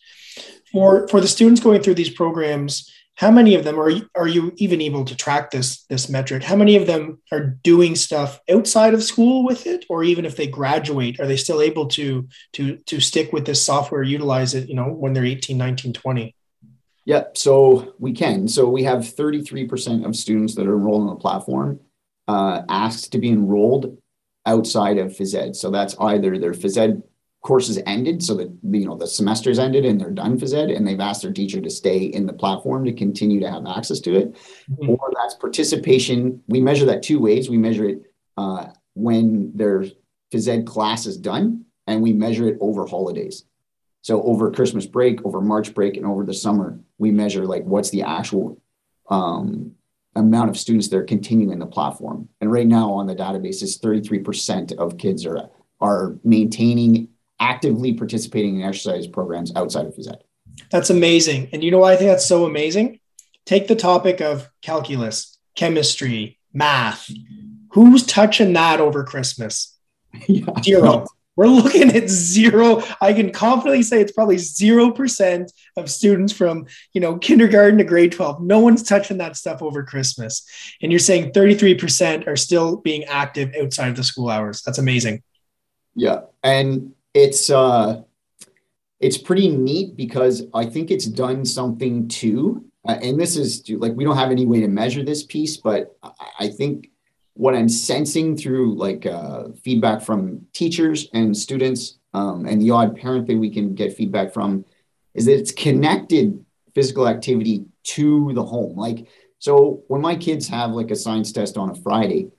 [0.72, 4.54] for for the students going through these programs how many of them are are you
[4.56, 6.42] even able to track this this metric?
[6.42, 9.84] How many of them are doing stuff outside of school with it?
[9.90, 13.62] Or even if they graduate are they still able to to to stick with this
[13.62, 16.34] software utilize it you know when they're 18 19 20
[17.04, 18.48] yeah so we can.
[18.48, 21.82] So we have 33% of students that are enrolled on the platform
[22.30, 23.98] uh, asked to be enrolled
[24.46, 25.58] outside of phys ed.
[25.58, 27.04] So that's either their phys ed
[27.42, 30.86] courses ended so that you know the semester's ended and they're done phys ed and
[30.86, 34.16] they've asked their teacher to stay in the platform to continue to have access to
[34.16, 34.34] it.
[34.70, 34.90] Mm-hmm.
[34.90, 36.42] or that's participation.
[36.48, 37.50] We measure that two ways.
[37.50, 38.02] We measure it
[38.38, 39.86] uh, when their
[40.34, 43.46] phys ed class is done and we measure it over holidays.
[44.02, 47.90] So over christmas break over march break and over the summer we measure like what's
[47.90, 48.62] the actual
[49.10, 49.74] um,
[50.16, 52.30] amount of students that are continuing the platform.
[52.42, 55.50] And right now on the database is 33% of kids are
[55.82, 57.09] are maintaining
[57.40, 60.24] actively participating in exercise programs outside of phys ed.
[60.72, 61.50] That's amazing.
[61.54, 63.00] And you know why I think that's so amazing?
[63.46, 67.10] Take the topic of calculus, chemistry, math,
[67.72, 69.76] Who's touching that over Christmas?
[70.28, 70.46] Yeah.
[70.64, 71.06] Zero.
[71.36, 72.82] We're looking at zero.
[73.00, 77.84] I can confidently say it's probably zero percent of students from you know kindergarten to
[77.84, 78.42] grade 12.
[78.42, 80.44] No one's touching that stuff over Christmas.
[80.82, 84.64] And you're saying 33% are still being active outside of the school hours.
[84.64, 85.22] That's amazing.
[85.94, 86.22] Yeah.
[86.44, 88.02] And it's uh
[89.00, 92.66] it's pretty neat because I think it's done something too.
[92.88, 95.98] Uh, and this is like we don't have any way to measure this piece, but
[96.40, 96.90] I think
[97.34, 102.98] what I'm sensing through like uh, feedback from teachers and students um, and the odd
[102.98, 104.66] parent that we can get feedback from
[105.14, 106.44] is that it's connected
[106.76, 108.76] physical activity to the home.
[108.78, 109.08] Like,
[109.40, 112.30] so when my kids have like a science test on a Friday,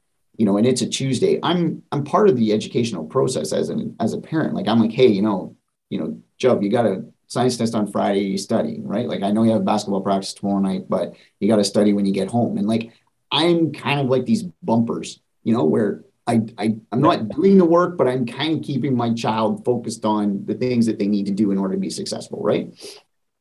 [0.41, 3.95] you know, and it's a Tuesday, I'm I'm part of the educational process as an
[4.01, 4.55] as a parent.
[4.55, 5.55] Like, I'm like, hey, you know,
[5.91, 9.07] you know, Joe, you got a science test on Friday, you study, right?
[9.07, 11.93] Like, I know you have a basketball practice tomorrow night, but you got to study
[11.93, 12.57] when you get home.
[12.57, 12.91] And like,
[13.31, 17.67] I'm kind of like these bumpers, you know, where I, I I'm not doing the
[17.67, 21.27] work, but I'm kind of keeping my child focused on the things that they need
[21.27, 22.73] to do in order to be successful, right?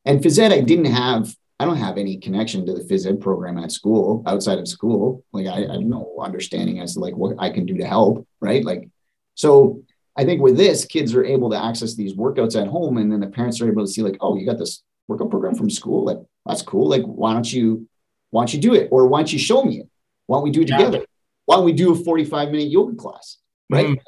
[0.04, 3.20] And phys ed, I didn't have, I don't have any connection to the phys ed
[3.20, 5.22] program at school, outside of school.
[5.30, 8.26] Like I, I have no understanding as to like what I can do to help,
[8.40, 8.64] right?
[8.64, 8.88] Like,
[9.34, 9.82] so
[10.16, 13.20] I think with this, kids are able to access these workouts at home, and then
[13.20, 16.02] the parents are able to see like, oh, you got this workout program from school,
[16.02, 16.88] like that's cool.
[16.88, 17.86] Like, why don't you
[18.30, 18.88] why don't you do it?
[18.90, 19.88] Or why don't you show me it?
[20.28, 20.98] Why don't we do it together?
[20.98, 21.04] Yeah.
[21.44, 23.36] Why don't we do a 45 minute yoga class?
[23.68, 23.86] Right.
[23.86, 23.98] Mm.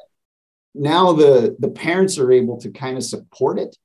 [0.73, 3.77] Now the the parents are able to kind of support it.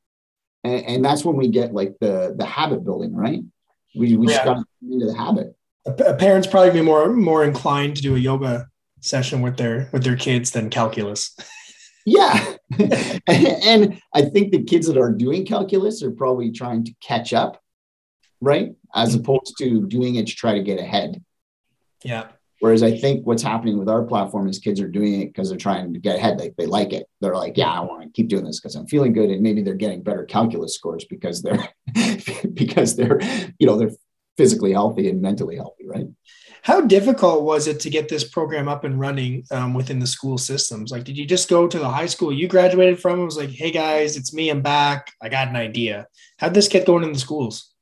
[0.64, 3.40] And, and, that's when we get like the the habit building, right?
[3.96, 4.32] We we yeah.
[4.32, 5.56] just got into the habit.
[5.86, 8.68] A, parents probably be more more inclined to do a yoga
[9.00, 11.36] session with their with their kids than calculus.
[12.06, 12.54] Yeah.
[13.28, 17.60] and I think the kids that are doing calculus are probably trying to catch up
[18.40, 18.74] right?
[18.94, 19.20] As mm-hmm.
[19.20, 21.22] opposed to doing it to try to get ahead.
[22.04, 22.28] Yeah.
[22.60, 25.58] Whereas I think what's happening with our platform is kids are doing it because they're
[25.58, 26.38] trying to get ahead.
[26.38, 27.06] Like they like it.
[27.20, 29.30] They're like, yeah, I want to keep doing this because I'm feeling good.
[29.30, 31.68] And maybe they're getting better calculus scores because they're
[32.54, 33.20] because they're,
[33.58, 33.92] you know, they're
[34.36, 36.06] physically healthy and mentally healthy, right?
[36.62, 40.38] How difficult was it to get this program up and running um, within the school
[40.38, 40.90] systems?
[40.90, 43.20] Like, did you just go to the high school you graduated from?
[43.20, 44.50] It was like, hey guys, it's me.
[44.50, 45.12] I'm back.
[45.22, 46.06] I got an idea.
[46.38, 47.72] How'd this get going in the schools?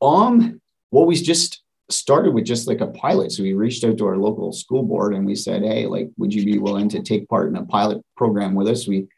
[0.00, 1.59] Um, well, we just
[1.92, 3.32] started with just like a pilot.
[3.32, 6.32] So we reached out to our local school board and we said, Hey, like, would
[6.32, 8.86] you be willing to take part in a pilot program with us?
[8.86, 9.08] We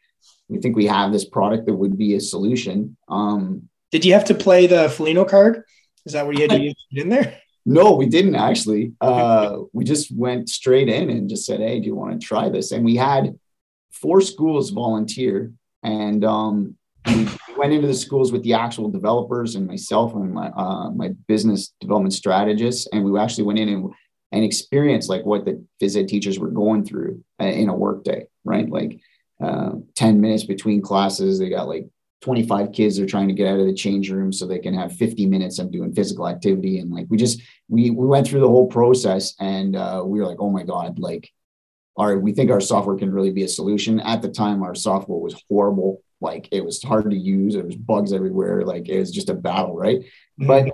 [0.49, 2.97] we think we have this product that would be a solution.
[3.07, 5.63] Um, did you have to play the Foligno card?
[6.05, 7.39] Is that what you had to use in there?
[7.65, 8.93] No, we didn't actually.
[8.99, 12.49] Uh, we just went straight in and just said, Hey, do you want to try
[12.49, 12.71] this?
[12.71, 13.39] And we had
[13.91, 15.53] four schools volunteer.
[15.81, 16.75] And um,
[17.07, 21.09] we went into the schools with the actual developers and myself and my uh, my
[21.27, 23.93] business development strategist, and we actually went in and
[24.31, 28.25] and experienced like what the phys ed teachers were going through uh, in a workday,
[28.43, 28.69] right?
[28.69, 28.99] Like
[29.43, 31.87] uh, 10 minutes between classes, they got like
[32.23, 34.95] 25 kids they're trying to get out of the change room so they can have
[34.95, 38.47] 50 minutes of doing physical activity and like we just we we went through the
[38.47, 41.29] whole process and uh, we were like oh my god like
[41.97, 45.19] our we think our software can really be a solution at the time our software
[45.19, 47.53] was horrible like it was hard to use.
[47.53, 48.63] There was bugs everywhere.
[48.63, 49.99] Like it was just a battle, right?
[49.99, 50.47] Mm-hmm.
[50.47, 50.73] But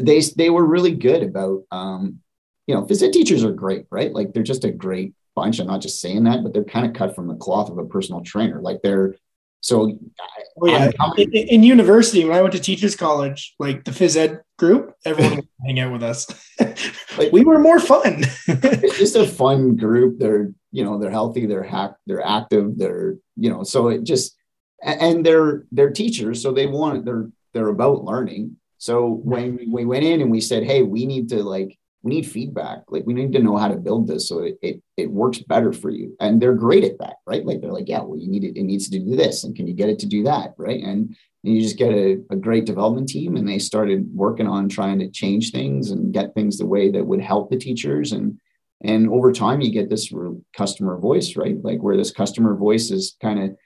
[0.00, 2.20] they they were really good about um,
[2.66, 4.12] you know, phys ed teachers are great, right?
[4.12, 5.58] Like they're just a great bunch.
[5.58, 7.86] I'm not just saying that, but they're kind of cut from the cloth of a
[7.86, 8.60] personal trainer.
[8.60, 9.16] Like they're
[9.62, 9.96] so
[10.60, 10.90] oh, yeah.
[11.16, 15.36] In, in, university, when I went to teachers college, like the phys ed group, everyone
[15.36, 16.26] would hang out with us.
[17.16, 18.24] like, we were more fun.
[18.48, 20.18] it's just a fun group.
[20.18, 24.36] They're, you know, they're healthy, they're hack, they're active, they're, you know, so it just
[24.82, 28.56] and they're they're teachers, so they want they're they're about learning.
[28.78, 32.26] So when we went in and we said, hey, we need to like we need
[32.26, 32.82] feedback.
[32.88, 35.72] Like we need to know how to build this so it, it, it works better
[35.72, 36.16] for you.
[36.20, 37.46] And they're great at that, right?
[37.46, 39.44] Like they're like, yeah, well, you need it, it needs to do this.
[39.44, 40.54] And can you get it to do that?
[40.56, 40.82] Right.
[40.82, 41.14] And,
[41.44, 44.98] and you just get a, a great development team and they started working on trying
[44.98, 48.12] to change things and get things the way that would help the teachers.
[48.12, 48.38] And
[48.84, 50.12] and over time you get this
[50.56, 51.56] customer voice, right?
[51.62, 53.56] Like where this customer voice is kind of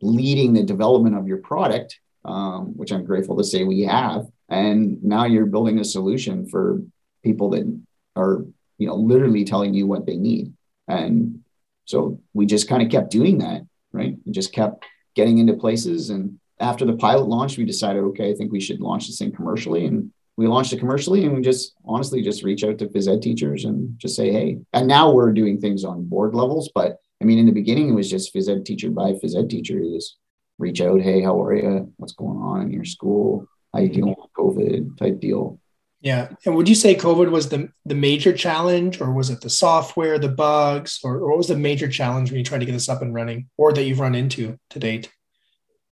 [0.00, 4.26] leading the development of your product, um, which I'm grateful to say we have.
[4.48, 6.82] And now you're building a solution for
[7.22, 7.80] people that
[8.16, 8.44] are,
[8.78, 10.52] you know, literally telling you what they need.
[10.86, 11.40] And
[11.84, 14.16] so we just kind of kept doing that, right?
[14.24, 14.84] We just kept
[15.14, 16.10] getting into places.
[16.10, 19.32] And after the pilot launch, we decided, okay, I think we should launch this thing
[19.32, 19.86] commercially.
[19.86, 23.20] And we launched it commercially and we just honestly just reach out to phys ed
[23.20, 27.24] teachers and just say, hey, and now we're doing things on board levels, but I
[27.24, 29.78] mean, in the beginning, it was just phys ed teacher by phys ed teacher.
[29.78, 30.16] You just
[30.58, 31.92] reach out, hey, how are you?
[31.96, 33.46] What's going on in your school?
[33.72, 35.58] How are you dealing with COVID type deal.
[36.00, 36.28] Yeah.
[36.46, 40.18] And would you say COVID was the, the major challenge, or was it the software,
[40.18, 42.88] the bugs, or, or what was the major challenge when you tried to get this
[42.88, 45.10] up and running, or that you've run into to date?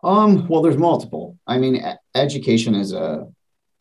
[0.03, 1.37] Um, well, there's multiple.
[1.47, 1.81] I mean,
[2.13, 3.27] education is a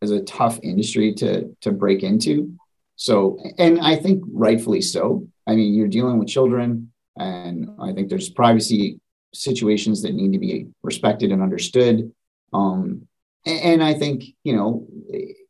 [0.00, 2.56] is a tough industry to to break into.
[2.94, 5.26] So, and I think rightfully so.
[5.48, 9.00] I mean, you're dealing with children, and I think there's privacy
[9.34, 12.12] situations that need to be respected and understood.
[12.52, 13.08] Um,
[13.44, 14.86] and I think you know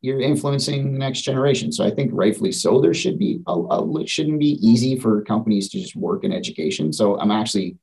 [0.01, 1.71] you're influencing the next generation.
[1.71, 2.81] So I think rightfully so.
[2.81, 6.33] There should be a, a, it shouldn't be easy for companies to just work in
[6.33, 6.91] education.
[6.91, 7.77] So I'm actually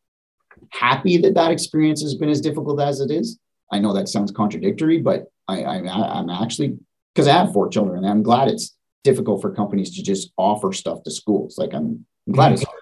[0.70, 3.38] happy that that experience has been as difficult as it is.
[3.72, 5.76] I know that sounds contradictory, but I, I
[6.18, 6.76] I'm actually
[7.14, 10.72] because I have four children, and I'm glad it's difficult for companies to just offer
[10.72, 11.56] stuff to schools.
[11.56, 12.79] Like I'm, I'm glad it's hard.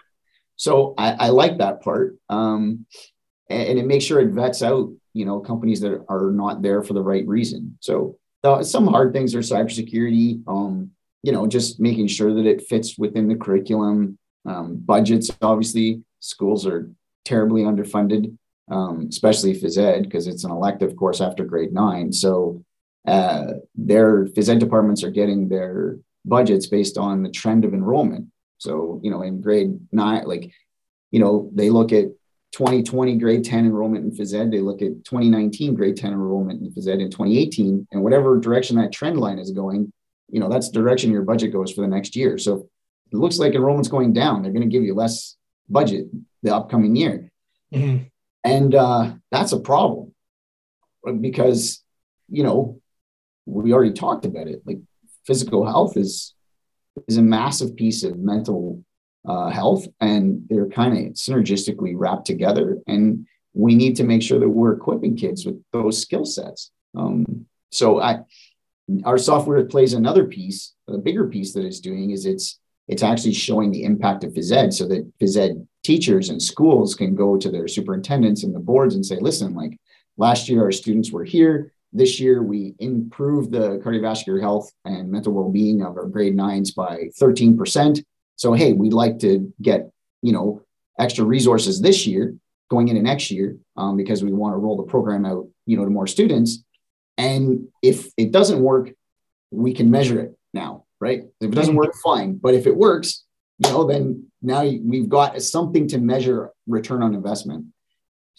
[0.58, 2.16] So I, I like that part.
[2.28, 2.84] Um,
[3.48, 6.82] and, and, it makes sure it vets out, you know, companies that are not there
[6.82, 7.78] for the right reason.
[7.80, 10.90] So uh, some hard things are cybersecurity, um,
[11.22, 14.18] you know, just making sure that it fits within the curriculum.
[14.44, 16.90] Um, budgets, obviously, schools are
[17.24, 18.36] terribly underfunded,
[18.68, 22.12] um, especially phys ed because it's an elective course after grade nine.
[22.12, 22.64] So
[23.06, 28.26] uh, their phys ed departments are getting their budgets based on the trend of enrollment.
[28.58, 30.52] So, you know, in grade nine, like,
[31.10, 32.06] you know, they look at
[32.52, 36.70] 2020 grade 10 enrollment in phys ed, they look at 2019 grade 10 enrollment in
[36.70, 39.92] phys ed in 2018, and whatever direction that trend line is going,
[40.28, 42.38] you know, that's the direction your budget goes for the next year.
[42.38, 42.68] So
[43.12, 44.42] it looks like enrollment's going down.
[44.42, 45.36] They're going to give you less
[45.68, 46.06] budget
[46.42, 47.30] the upcoming year.
[47.72, 48.04] Mm-hmm.
[48.44, 50.14] And uh, that's a problem
[51.20, 51.82] because,
[52.28, 52.80] you know,
[53.46, 54.62] we already talked about it.
[54.66, 54.78] Like
[55.26, 56.34] physical health is
[57.06, 58.84] is a massive piece of mental
[59.26, 62.78] uh, health, and they're kind of synergistically wrapped together.
[62.86, 66.70] And we need to make sure that we're equipping kids with those skill sets.
[66.96, 68.20] Um, so I,
[69.04, 73.34] our software plays another piece, a bigger piece that it's doing is it's it's actually
[73.34, 77.36] showing the impact of phys ed so that phys ed teachers and schools can go
[77.36, 79.78] to their superintendents and the boards and say, listen, like
[80.16, 81.72] last year our students were here.
[81.92, 87.08] This year, we improved the cardiovascular health and mental well-being of our grade nines by
[87.18, 88.04] 13%.
[88.36, 89.90] So, hey, we'd like to get,
[90.22, 90.62] you know,
[90.98, 92.34] extra resources this year
[92.70, 95.84] going into next year um, because we want to roll the program out, you know,
[95.84, 96.62] to more students.
[97.16, 98.90] And if it doesn't work,
[99.50, 101.22] we can measure it now, right?
[101.40, 102.34] If it doesn't work, fine.
[102.36, 103.24] But if it works,
[103.64, 107.66] you know, then now we've got something to measure return on investment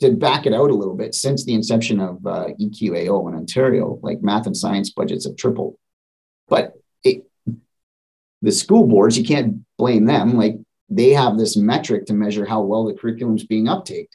[0.02, 4.00] to back it out a little bit, since the inception of uh, EQAO in Ontario,
[4.02, 5.76] like math and science budgets have tripled.
[6.48, 7.26] But it,
[8.42, 10.38] the school boards, you can't blame them.
[10.38, 10.56] Like
[10.90, 14.14] they have this metric to measure how well the curriculum is being uptaked.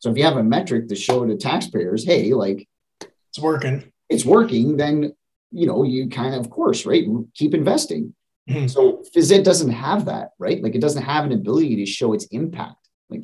[0.00, 2.68] So if you have a metric to show to taxpayers, hey, like
[3.00, 5.12] it's working, it's working, then
[5.52, 8.14] you know you kind of, of course, right, keep investing.
[8.48, 8.66] Mm-hmm.
[8.66, 10.62] So phys ed doesn't have that, right?
[10.62, 12.79] Like it doesn't have an ability to show its impact.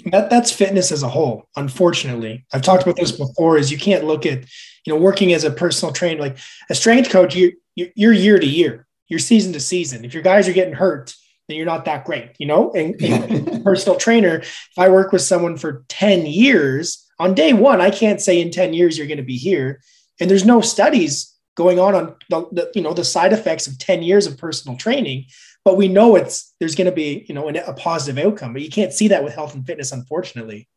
[0.06, 1.48] That, that's fitness as a whole.
[1.56, 3.56] Unfortunately, I've talked about this before.
[3.56, 4.40] Is you can't look at,
[4.84, 7.34] you know, working as a personal trainer, like a strength coach.
[7.34, 10.04] You you're year to year, you're season to season.
[10.04, 11.14] If your guys are getting hurt,
[11.48, 12.72] then you're not that great, you know.
[12.72, 17.80] And, and personal trainer, if I work with someone for ten years, on day one,
[17.80, 19.80] I can't say in ten years you're going to be here.
[20.18, 23.78] And there's no studies going on on the, the you know the side effects of
[23.78, 25.26] ten years of personal training
[25.66, 28.70] but we know it's there's going to be you know a positive outcome but you
[28.70, 30.68] can't see that with health and fitness unfortunately.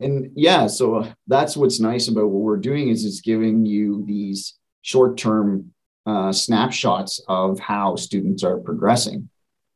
[0.00, 4.02] And yeah so uh, that's what's nice about what we're doing is it's giving you
[4.06, 5.72] these short-term
[6.06, 9.28] uh, snapshots of how students are progressing.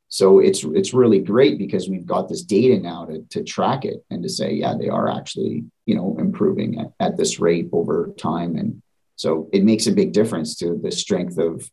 [0.08, 4.02] So it's it's really great because we've got this data now to, to track it
[4.10, 8.14] and to say yeah they are actually you know improving at, at this rate over
[8.18, 8.56] time.
[8.56, 8.82] And
[9.16, 11.70] so it makes a big difference to the strength of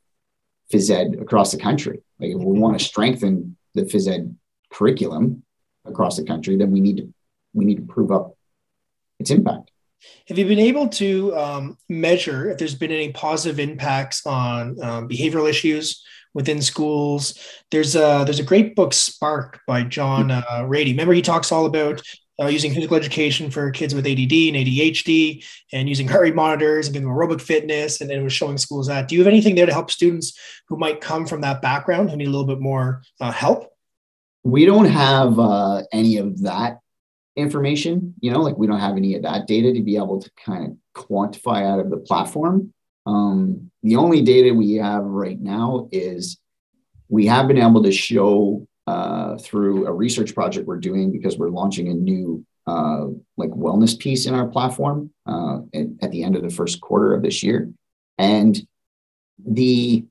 [0.71, 2.01] phys ed across the country.
[2.19, 4.35] Like if we want to strengthen the phys ed
[4.71, 5.43] curriculum
[5.85, 7.13] across the country, then we need to
[7.53, 8.35] we need to prove up
[9.19, 9.71] its impact.
[10.27, 15.07] Have you been able to um, measure if there's been any positive impacts on um,
[15.07, 17.37] behavioral issues within schools?
[17.71, 20.91] There's a there's a great book, Spark, by John uh, Ratey.
[20.91, 22.01] Remember, he talks all about
[22.41, 26.87] uh, using physical education for kids with ADD and ADHD and using heart rate monitors
[26.87, 28.01] and giving aerobic fitness.
[28.01, 29.07] And, and it was showing schools that.
[29.07, 32.17] Do you have anything there to help students who might come from that background who
[32.17, 33.69] need a little bit more uh, help?
[34.43, 36.79] We don't have uh, any of that
[37.35, 40.29] information, you know, like we don't have any of that data to be able to
[40.45, 42.73] kind of quantify out of the platform.
[43.05, 46.37] Um, the only data we have right now is
[47.09, 51.49] we have been able to show uh, through a research project we're doing because we're
[51.49, 53.05] launching a new uh,
[53.37, 57.13] like wellness piece in our platform uh, at, at the end of the first quarter
[57.13, 57.71] of this year.
[58.17, 58.59] And
[59.43, 60.05] the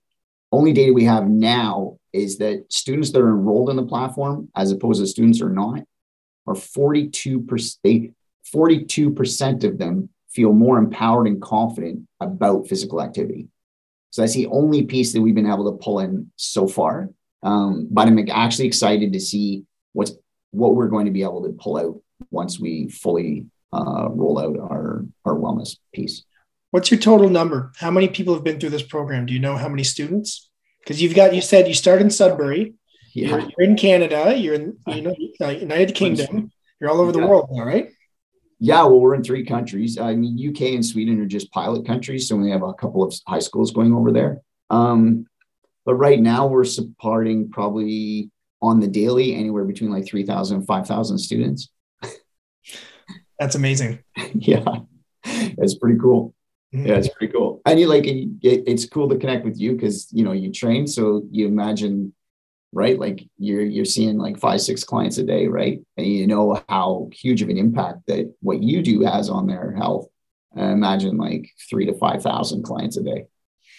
[0.51, 4.71] only data we have now is that students that are enrolled in the platform, as
[4.71, 5.81] opposed to students who are not,
[6.47, 8.15] are 42%,
[8.55, 13.49] 42% of them feel more empowered and confident about physical activity.
[14.11, 17.09] So that's the only piece that we've been able to pull in so far.
[17.43, 20.13] Um, but I'm actually excited to see what's
[20.53, 24.59] what we're going to be able to pull out once we fully uh, roll out
[24.59, 26.25] our our wellness piece.
[26.71, 27.73] What's your total number?
[27.77, 29.27] How many people have been through this program?
[29.27, 30.51] Do you know how many students?
[30.81, 32.75] Because you've got you said you start in Sudbury.
[33.15, 33.29] Yeah.
[33.29, 34.37] You're, you're in Canada.
[34.37, 36.51] You're in you know uh, United Kingdom.
[36.81, 37.27] You're all over the yeah.
[37.27, 37.89] world now, right?
[38.65, 39.99] Yeah, well, we're in three countries.
[39.99, 43.13] I mean, UK and Sweden are just pilot countries, so we have a couple of
[43.27, 44.41] high schools going over there.
[44.71, 45.27] Um,
[45.85, 48.31] but right now, we're supporting probably
[48.61, 51.69] on the daily anywhere between like 3,000 and 5,000 students.
[53.39, 54.01] That's amazing.
[54.35, 54.65] yeah,
[55.25, 56.35] it's pretty cool.
[56.75, 56.87] Mm-hmm.
[56.87, 57.61] Yeah, it's pretty cool.
[57.67, 60.87] And you like it, it's cool to connect with you because you know you train,
[60.87, 62.15] so you imagine
[62.73, 62.99] right?
[62.99, 65.81] Like you're you're seeing like five, six clients a day, right?
[65.97, 69.73] And you know how huge of an impact that what you do has on their
[69.73, 70.09] health.
[70.57, 73.27] Uh, imagine like three to five thousand clients a day.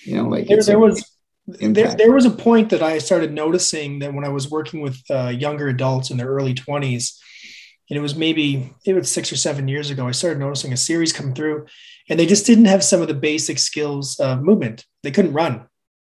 [0.04, 1.04] You know, like there, there was
[1.48, 5.00] there, there was a point that I started noticing that when I was working with
[5.10, 7.20] uh, younger adults in their early 20s,
[7.90, 10.78] and it was maybe it was six or seven years ago, I started noticing a
[10.78, 11.68] series come through,
[12.10, 14.86] and they just didn't have some of the basic skills of movement.
[15.04, 15.68] They couldn't run.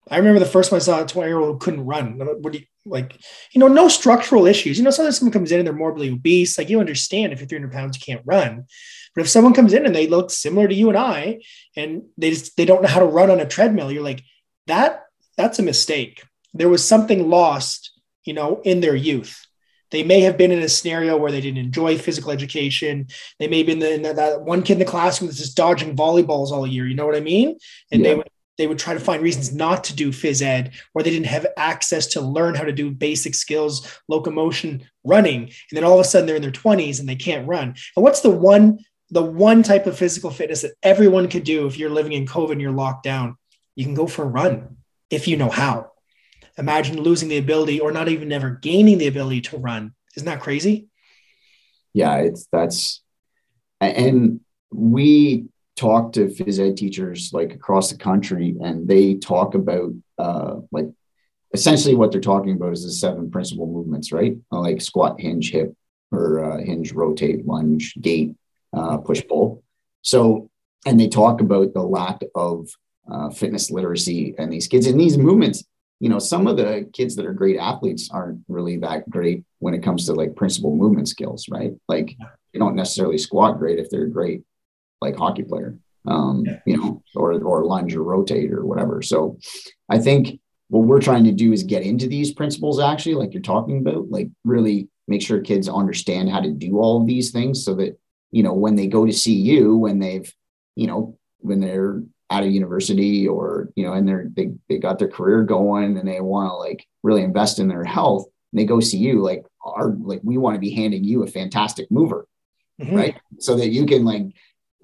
[0.09, 2.17] I remember the first one I saw a 20 year old who couldn't run.
[2.17, 3.15] What do you like?
[3.51, 4.79] You know, no structural issues.
[4.79, 6.57] You know, sometimes someone comes in and they're morbidly obese.
[6.57, 8.65] Like you understand if you're 300 pounds, you can't run.
[9.13, 11.41] But if someone comes in and they look similar to you and I,
[11.75, 14.23] and they just they don't know how to run on a treadmill, you're like,
[14.65, 15.03] that
[15.39, 16.21] that's a mistake.
[16.53, 17.93] There was something lost,
[18.25, 19.47] you know, in their youth.
[19.89, 23.07] They may have been in a scenario where they didn't enjoy physical education.
[23.39, 25.95] They may have been in the, that one kid in the classroom that's just dodging
[25.95, 26.85] volleyballs all year.
[26.85, 27.57] You know what I mean?
[27.89, 28.09] And yeah.
[28.09, 31.09] they would they would try to find reasons not to do phys ed or they
[31.09, 35.93] didn't have access to learn how to do basic skills locomotion running and then all
[35.93, 38.77] of a sudden they're in their 20s and they can't run and what's the one
[39.11, 42.51] the one type of physical fitness that everyone could do if you're living in covid
[42.51, 43.37] and you're locked down
[43.77, 44.75] you can go for a run
[45.09, 45.91] if you know how.
[46.57, 49.93] Imagine losing the ability or not even ever gaining the ability to run.
[50.15, 50.87] Isn't that crazy?
[51.93, 53.01] Yeah it's that's
[53.81, 54.41] and
[54.71, 55.45] we
[55.75, 60.87] talk to phys ed teachers like across the country and they talk about uh, like
[61.53, 64.35] essentially what they're talking about is the seven principal movements right?
[64.51, 65.73] Like squat hinge hip
[66.11, 68.35] or uh, hinge rotate lunge gait
[68.73, 69.63] uh, push pull.
[70.01, 70.49] So
[70.85, 72.69] and they talk about the lack of
[73.11, 74.87] uh, fitness literacy and these kids.
[74.87, 75.63] And these movements
[76.01, 79.73] you know some of the kids that are great athletes aren't really that great when
[79.73, 81.73] it comes to like principal movement skills right?
[81.89, 82.15] Like
[82.53, 84.43] they don't necessarily squat great if they're great
[85.01, 89.01] like hockey player, um, you know, or or lunge or rotate or whatever.
[89.01, 89.37] So
[89.87, 90.39] I think
[90.69, 94.09] what we're trying to do is get into these principles actually, like you're talking about,
[94.09, 97.97] like really make sure kids understand how to do all of these things so that
[98.31, 100.31] you know when they go to see you when they've
[100.75, 104.99] you know when they're out of university or you know and they're they, they got
[104.99, 108.65] their career going and they want to like really invest in their health and they
[108.65, 112.27] go see you like our like we want to be handing you a fantastic mover
[112.79, 112.95] mm-hmm.
[112.95, 114.27] right so that you can like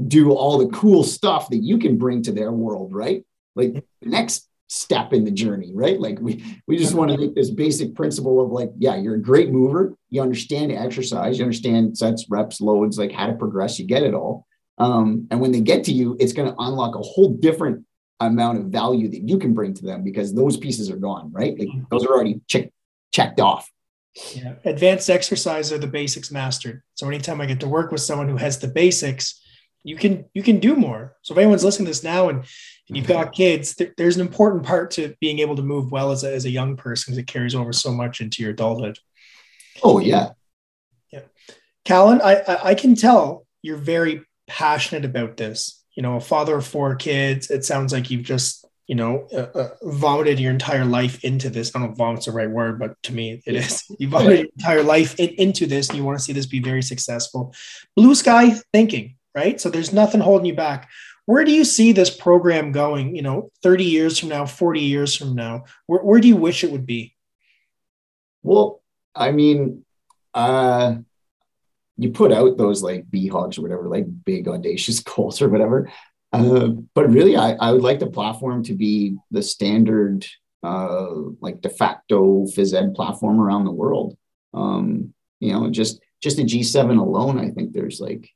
[0.08, 3.24] do all the cool stuff that you can bring to their world, right?
[3.56, 6.00] Like the next step in the journey, right?
[6.00, 9.22] Like we we just want to make this basic principle of like, yeah, you're a
[9.22, 13.86] great mover, you understand exercise, you understand sets, reps, loads, like how to progress, you
[13.86, 14.46] get it all.
[14.78, 17.86] Um, and when they get to you, it's going to unlock a whole different
[18.20, 21.58] amount of value that you can bring to them because those pieces are gone, right?
[21.58, 22.72] Like those are already check,
[23.12, 23.70] checked off.
[24.34, 24.56] Yeah.
[24.64, 26.82] Advanced exercise are the basics mastered.
[26.96, 29.42] So anytime I get to work with someone who has the basics,
[29.84, 31.16] you can you can do more.
[31.22, 34.22] So if anyone's listening to this now and, and you've got kids, th- there's an
[34.22, 37.20] important part to being able to move well as a, as a young person because
[37.20, 38.98] it carries over so much into your adulthood.
[39.84, 40.30] Oh yeah,
[41.12, 41.22] yeah.
[41.84, 45.84] Callan, I, I I can tell you're very passionate about this.
[45.96, 47.50] You know, a father of four kids.
[47.50, 51.72] It sounds like you've just you know, uh, uh, vomited your entire life into this.
[51.76, 53.84] I don't know if vomit's the right word, but to me it is.
[54.00, 56.60] You vomited your entire life in, into this and you want to see this be
[56.60, 57.54] very successful.
[57.96, 59.60] Blue sky thinking, right?
[59.60, 60.90] So there's nothing holding you back.
[61.26, 65.16] Where do you see this program going, you know, 30 years from now, 40 years
[65.16, 65.64] from now?
[65.88, 67.16] Where, where do you wish it would be?
[68.44, 68.84] Well,
[69.16, 69.84] I mean,
[70.36, 70.98] uh,
[71.98, 75.92] you put out those like BHAGs or whatever, like big audacious goals or whatever.
[76.34, 80.26] Uh, but really, I, I would like the platform to be the standard,
[80.64, 81.08] uh,
[81.40, 84.18] like de facto phys ed platform around the world.
[84.54, 88.30] Um, you know, just just the G7 alone, I think there's like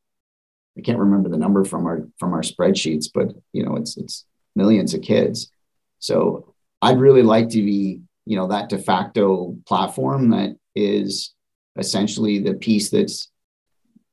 [0.77, 4.25] I can't remember the number from our from our spreadsheets, but you know, it's it's
[4.55, 5.51] millions of kids.
[5.99, 11.33] So I'd really like to be, you know, that de facto platform that is
[11.77, 13.29] essentially the piece that's,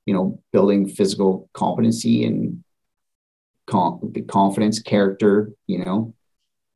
[0.07, 2.65] you know, building physical competency and
[3.67, 6.15] confidence, character, you know,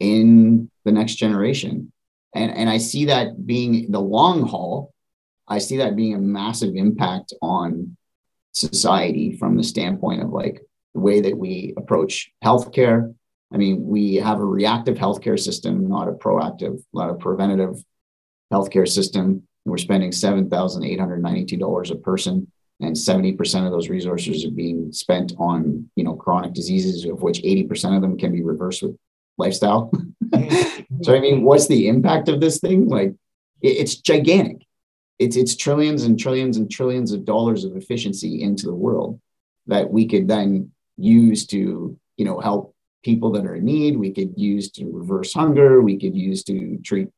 [0.01, 1.93] in the next generation.
[2.35, 4.93] And, and I see that being the long haul,
[5.49, 7.97] I see that being a massive impact on
[8.53, 10.61] society from the standpoint of like
[10.95, 13.15] the way that we approach healthcare.
[13.53, 17.83] I mean, we have a reactive healthcare system, not a proactive, not a preventative
[18.53, 19.47] healthcare system.
[19.65, 22.51] We're spending $7,892 a person,
[22.81, 27.43] and 70% of those resources are being spent on, you know, chronic diseases, of which
[27.43, 28.97] 80% of them can be reversed with
[29.37, 29.93] lifestyle.
[31.03, 32.89] so, I mean, what's the impact of this thing?
[32.89, 33.15] Like,
[33.63, 34.67] it's gigantic.
[35.19, 39.21] It's, it's trillions and trillions and trillions of dollars of efficiency into the world
[39.67, 43.99] that we could then use to, you know, help people that are in need.
[43.99, 45.83] We could use to reverse hunger.
[45.83, 47.09] We could use to treat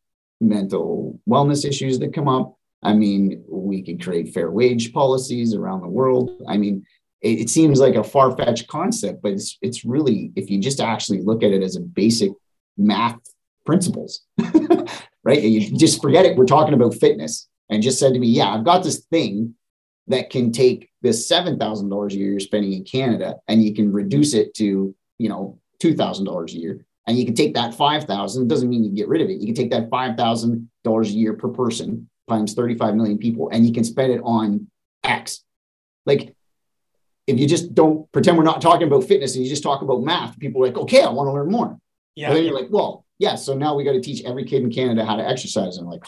[0.40, 2.56] mental wellness issues that come up.
[2.82, 6.42] I mean, we could create fair wage policies around the world.
[6.48, 6.84] I mean,
[7.20, 10.80] it, it seems like a far fetched concept, but it's, it's really, if you just
[10.80, 12.32] actually look at it as a basic
[12.76, 13.18] math
[13.64, 14.22] principles,
[15.24, 15.42] right?
[15.42, 16.36] You just forget it.
[16.36, 19.54] We're talking about fitness and just said to me, yeah, I've got this thing
[20.08, 24.34] that can take this $7,000 a year you're spending in Canada and you can reduce
[24.34, 28.84] it to, you know, $2,000 a year and you can take that 5000 doesn't mean
[28.84, 32.54] you get rid of it you can take that $5000 a year per person times
[32.54, 34.68] 35 million people and you can spend it on
[35.04, 35.42] x.
[36.06, 36.34] Like
[37.26, 40.02] if you just don't pretend we're not talking about fitness and you just talk about
[40.02, 41.78] math people are like okay i want to learn more.
[42.14, 42.28] Yeah.
[42.28, 44.70] And then you're like well yeah so now we got to teach every kid in
[44.70, 45.76] canada how to exercise.
[45.76, 46.04] And I'm like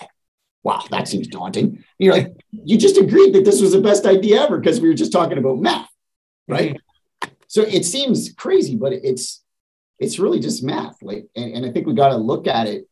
[0.63, 1.67] wow that seems daunting.
[1.67, 4.89] And you're like you just agreed that this was the best idea ever because we
[4.89, 5.89] were just talking about math.
[6.47, 6.77] Right?
[7.23, 7.35] Mm-hmm.
[7.49, 9.45] so it seems crazy but it's
[9.99, 10.97] it's really just math.
[11.03, 12.89] Like, and, and I think we got to look at it.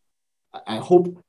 [0.67, 1.23] I hope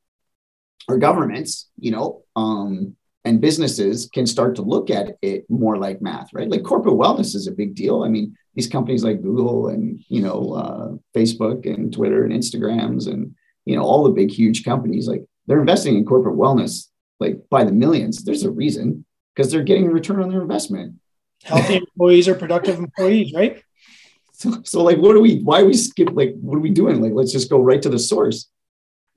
[0.89, 6.01] our governments, you know, um, and businesses can start to look at it more like
[6.01, 6.49] math, right?
[6.49, 8.03] Like corporate wellness is a big deal.
[8.03, 13.07] I mean, these companies like Google and you know uh, Facebook and Twitter and Instagrams
[13.07, 13.33] and
[13.65, 17.63] you know all the big huge companies, like they're investing in corporate wellness like by
[17.63, 18.23] the millions.
[18.23, 20.95] There's a reason because they're getting a return on their investment.
[21.43, 23.61] Healthy employees are productive employees, right?
[24.35, 27.01] So, so like, what do we, why we skip, like, what are we doing?
[27.01, 28.49] Like, let's just go right to the source.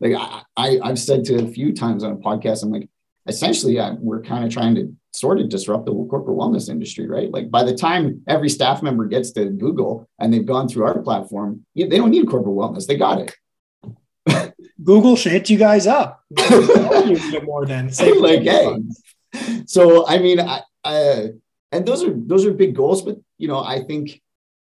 [0.01, 2.89] Like I, I I've said to a few times on a podcast, I'm like,
[3.27, 7.31] essentially, I, we're kind of trying to sort of disrupt the corporate wellness industry, right?
[7.31, 11.01] Like by the time every staff member gets to Google and they've gone through our
[11.01, 12.87] platform, they don't need corporate wellness.
[12.87, 14.55] They got it.
[14.85, 16.23] Google should hit you guys up.
[16.39, 17.91] you more than
[18.21, 19.63] like, hey.
[19.67, 21.29] So I mean, I, I,
[21.73, 24.21] and those are those are big goals, but you know, I think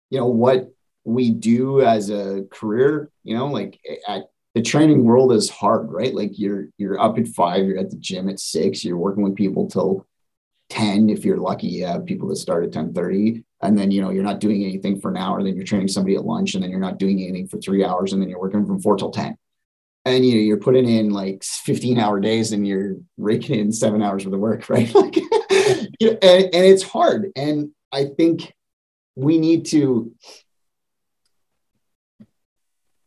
[0.10, 0.70] you know what
[1.06, 3.78] we do as a career you know like
[4.08, 6.14] at the training world is hard right?
[6.14, 9.36] Like you're you're up at five you're at the gym at six you're working with
[9.36, 10.06] people till
[10.70, 14.02] 10 if you're lucky you have people that start at 10 30 and then you
[14.02, 16.64] know you're not doing anything for an hour then you're training somebody at lunch and
[16.64, 19.12] then you're not doing anything for three hours and then you're working from four till
[19.12, 19.38] 10
[20.06, 24.02] and you know you're putting in like 15 hour days and you're raking in seven
[24.02, 24.94] hours worth of work right?
[24.96, 28.54] Like you know, and, and it's hard and i think
[29.16, 30.12] we need to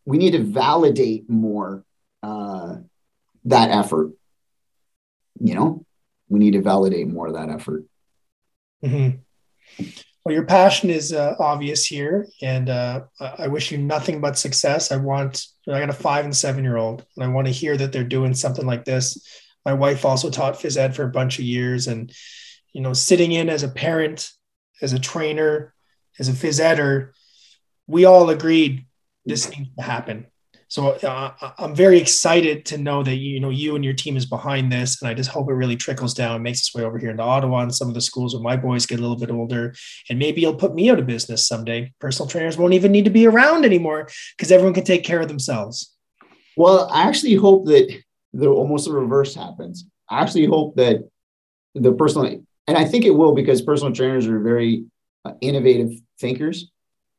[0.06, 1.84] we need to validate more
[2.22, 2.76] uh,
[3.44, 4.12] that effort.
[5.38, 5.86] You know
[6.28, 7.84] we need to validate more of that effort.
[8.84, 9.18] Mm-hmm.
[10.24, 13.00] well your passion is uh, obvious here and uh,
[13.38, 14.92] i wish you nothing but success.
[14.92, 17.76] I want i got a five and seven year old and i want to hear
[17.76, 19.26] that they're doing something like this.
[19.64, 22.12] My wife also taught phys ed for a bunch of years and
[22.72, 24.30] you know sitting in as a parent
[24.82, 25.74] as a trainer
[26.18, 27.14] as a phys eder,
[27.86, 28.85] we all agreed
[29.26, 30.26] this needs to happen.
[30.68, 34.26] So uh, I'm very excited to know that you know you and your team is
[34.26, 36.98] behind this, and I just hope it really trickles down, and makes its way over
[36.98, 39.30] here into Ottawa and some of the schools when my boys get a little bit
[39.30, 39.74] older,
[40.10, 41.92] and maybe it'll put me out of business someday.
[42.00, 45.28] Personal trainers won't even need to be around anymore because everyone can take care of
[45.28, 45.94] themselves.
[46.56, 47.88] Well, I actually hope that
[48.32, 49.86] the almost the reverse happens.
[50.10, 51.08] I actually hope that
[51.76, 54.86] the personal, and I think it will because personal trainers are very
[55.24, 56.72] uh, innovative thinkers.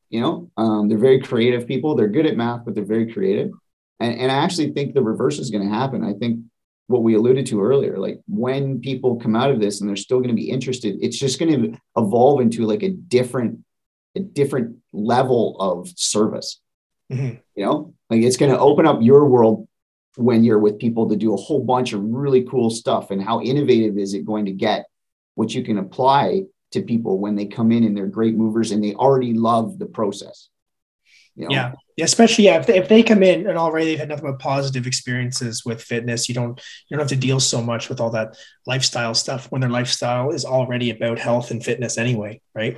[0.10, 1.95] You know, um, they're very creative people.
[1.95, 3.51] They're good at math, but they're very creative.
[3.99, 6.03] And, and I actually think the reverse is going to happen.
[6.03, 6.41] I think
[6.88, 10.20] what we alluded to earlier, like when people come out of this and they're still
[10.20, 13.60] going to be interested, it's just going to evolve into like a different,
[14.16, 16.62] a different level of service.
[17.12, 17.38] Mm-hmm.
[17.55, 19.68] You know, like it's going to open up your world
[20.16, 23.12] when you're with people to do a whole bunch of really cool stuff.
[23.12, 24.86] And how innovative is it going to get?
[25.36, 28.84] What you can apply to people when they come in and they're great movers and
[28.84, 30.49] they already love the process.
[31.36, 31.53] You know?
[31.53, 31.74] Yeah.
[31.97, 34.38] Yeah, especially yeah, if they, if they come in and already they've had nothing but
[34.38, 38.11] positive experiences with fitness, you don't you don't have to deal so much with all
[38.11, 38.38] that
[38.68, 42.78] lifestyle stuff when their lifestyle is already about health and fitness anyway, right?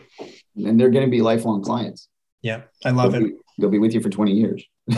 [0.56, 2.08] And they're going to be lifelong clients.
[2.42, 3.28] Yeah, I love they'll it.
[3.28, 4.64] Be, they'll be with you for 20 years.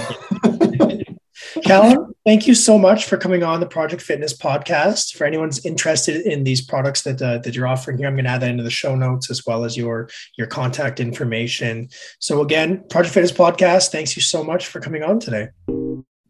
[1.71, 5.15] Callum, thank you so much for coming on the Project Fitness podcast.
[5.15, 8.31] For anyone's interested in these products that uh, that you're offering here, I'm going to
[8.31, 11.87] add that into the show notes as well as your your contact information.
[12.19, 13.89] So again, Project Fitness podcast.
[13.89, 15.47] Thanks you so much for coming on today.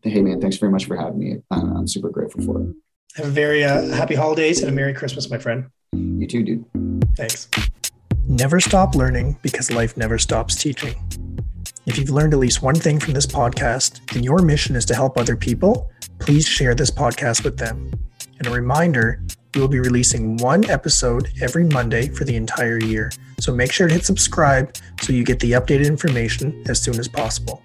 [0.03, 1.37] Hey man, thanks very much for having me.
[1.49, 2.75] I'm, I'm super grateful for it.
[3.15, 5.65] Have a very uh, happy holidays and a Merry Christmas, my friend.
[5.93, 6.65] You too, dude.
[7.17, 7.49] Thanks.
[8.27, 10.95] Never stop learning because life never stops teaching.
[11.87, 14.95] If you've learned at least one thing from this podcast and your mission is to
[14.95, 17.91] help other people, please share this podcast with them.
[18.37, 19.23] And a reminder,
[19.55, 23.11] we will be releasing one episode every Monday for the entire year.
[23.39, 27.07] So make sure to hit subscribe so you get the updated information as soon as
[27.07, 27.63] possible.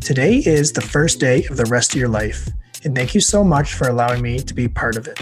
[0.00, 2.48] Today is the first day of the rest of your life,
[2.84, 5.20] and thank you so much for allowing me to be part of it.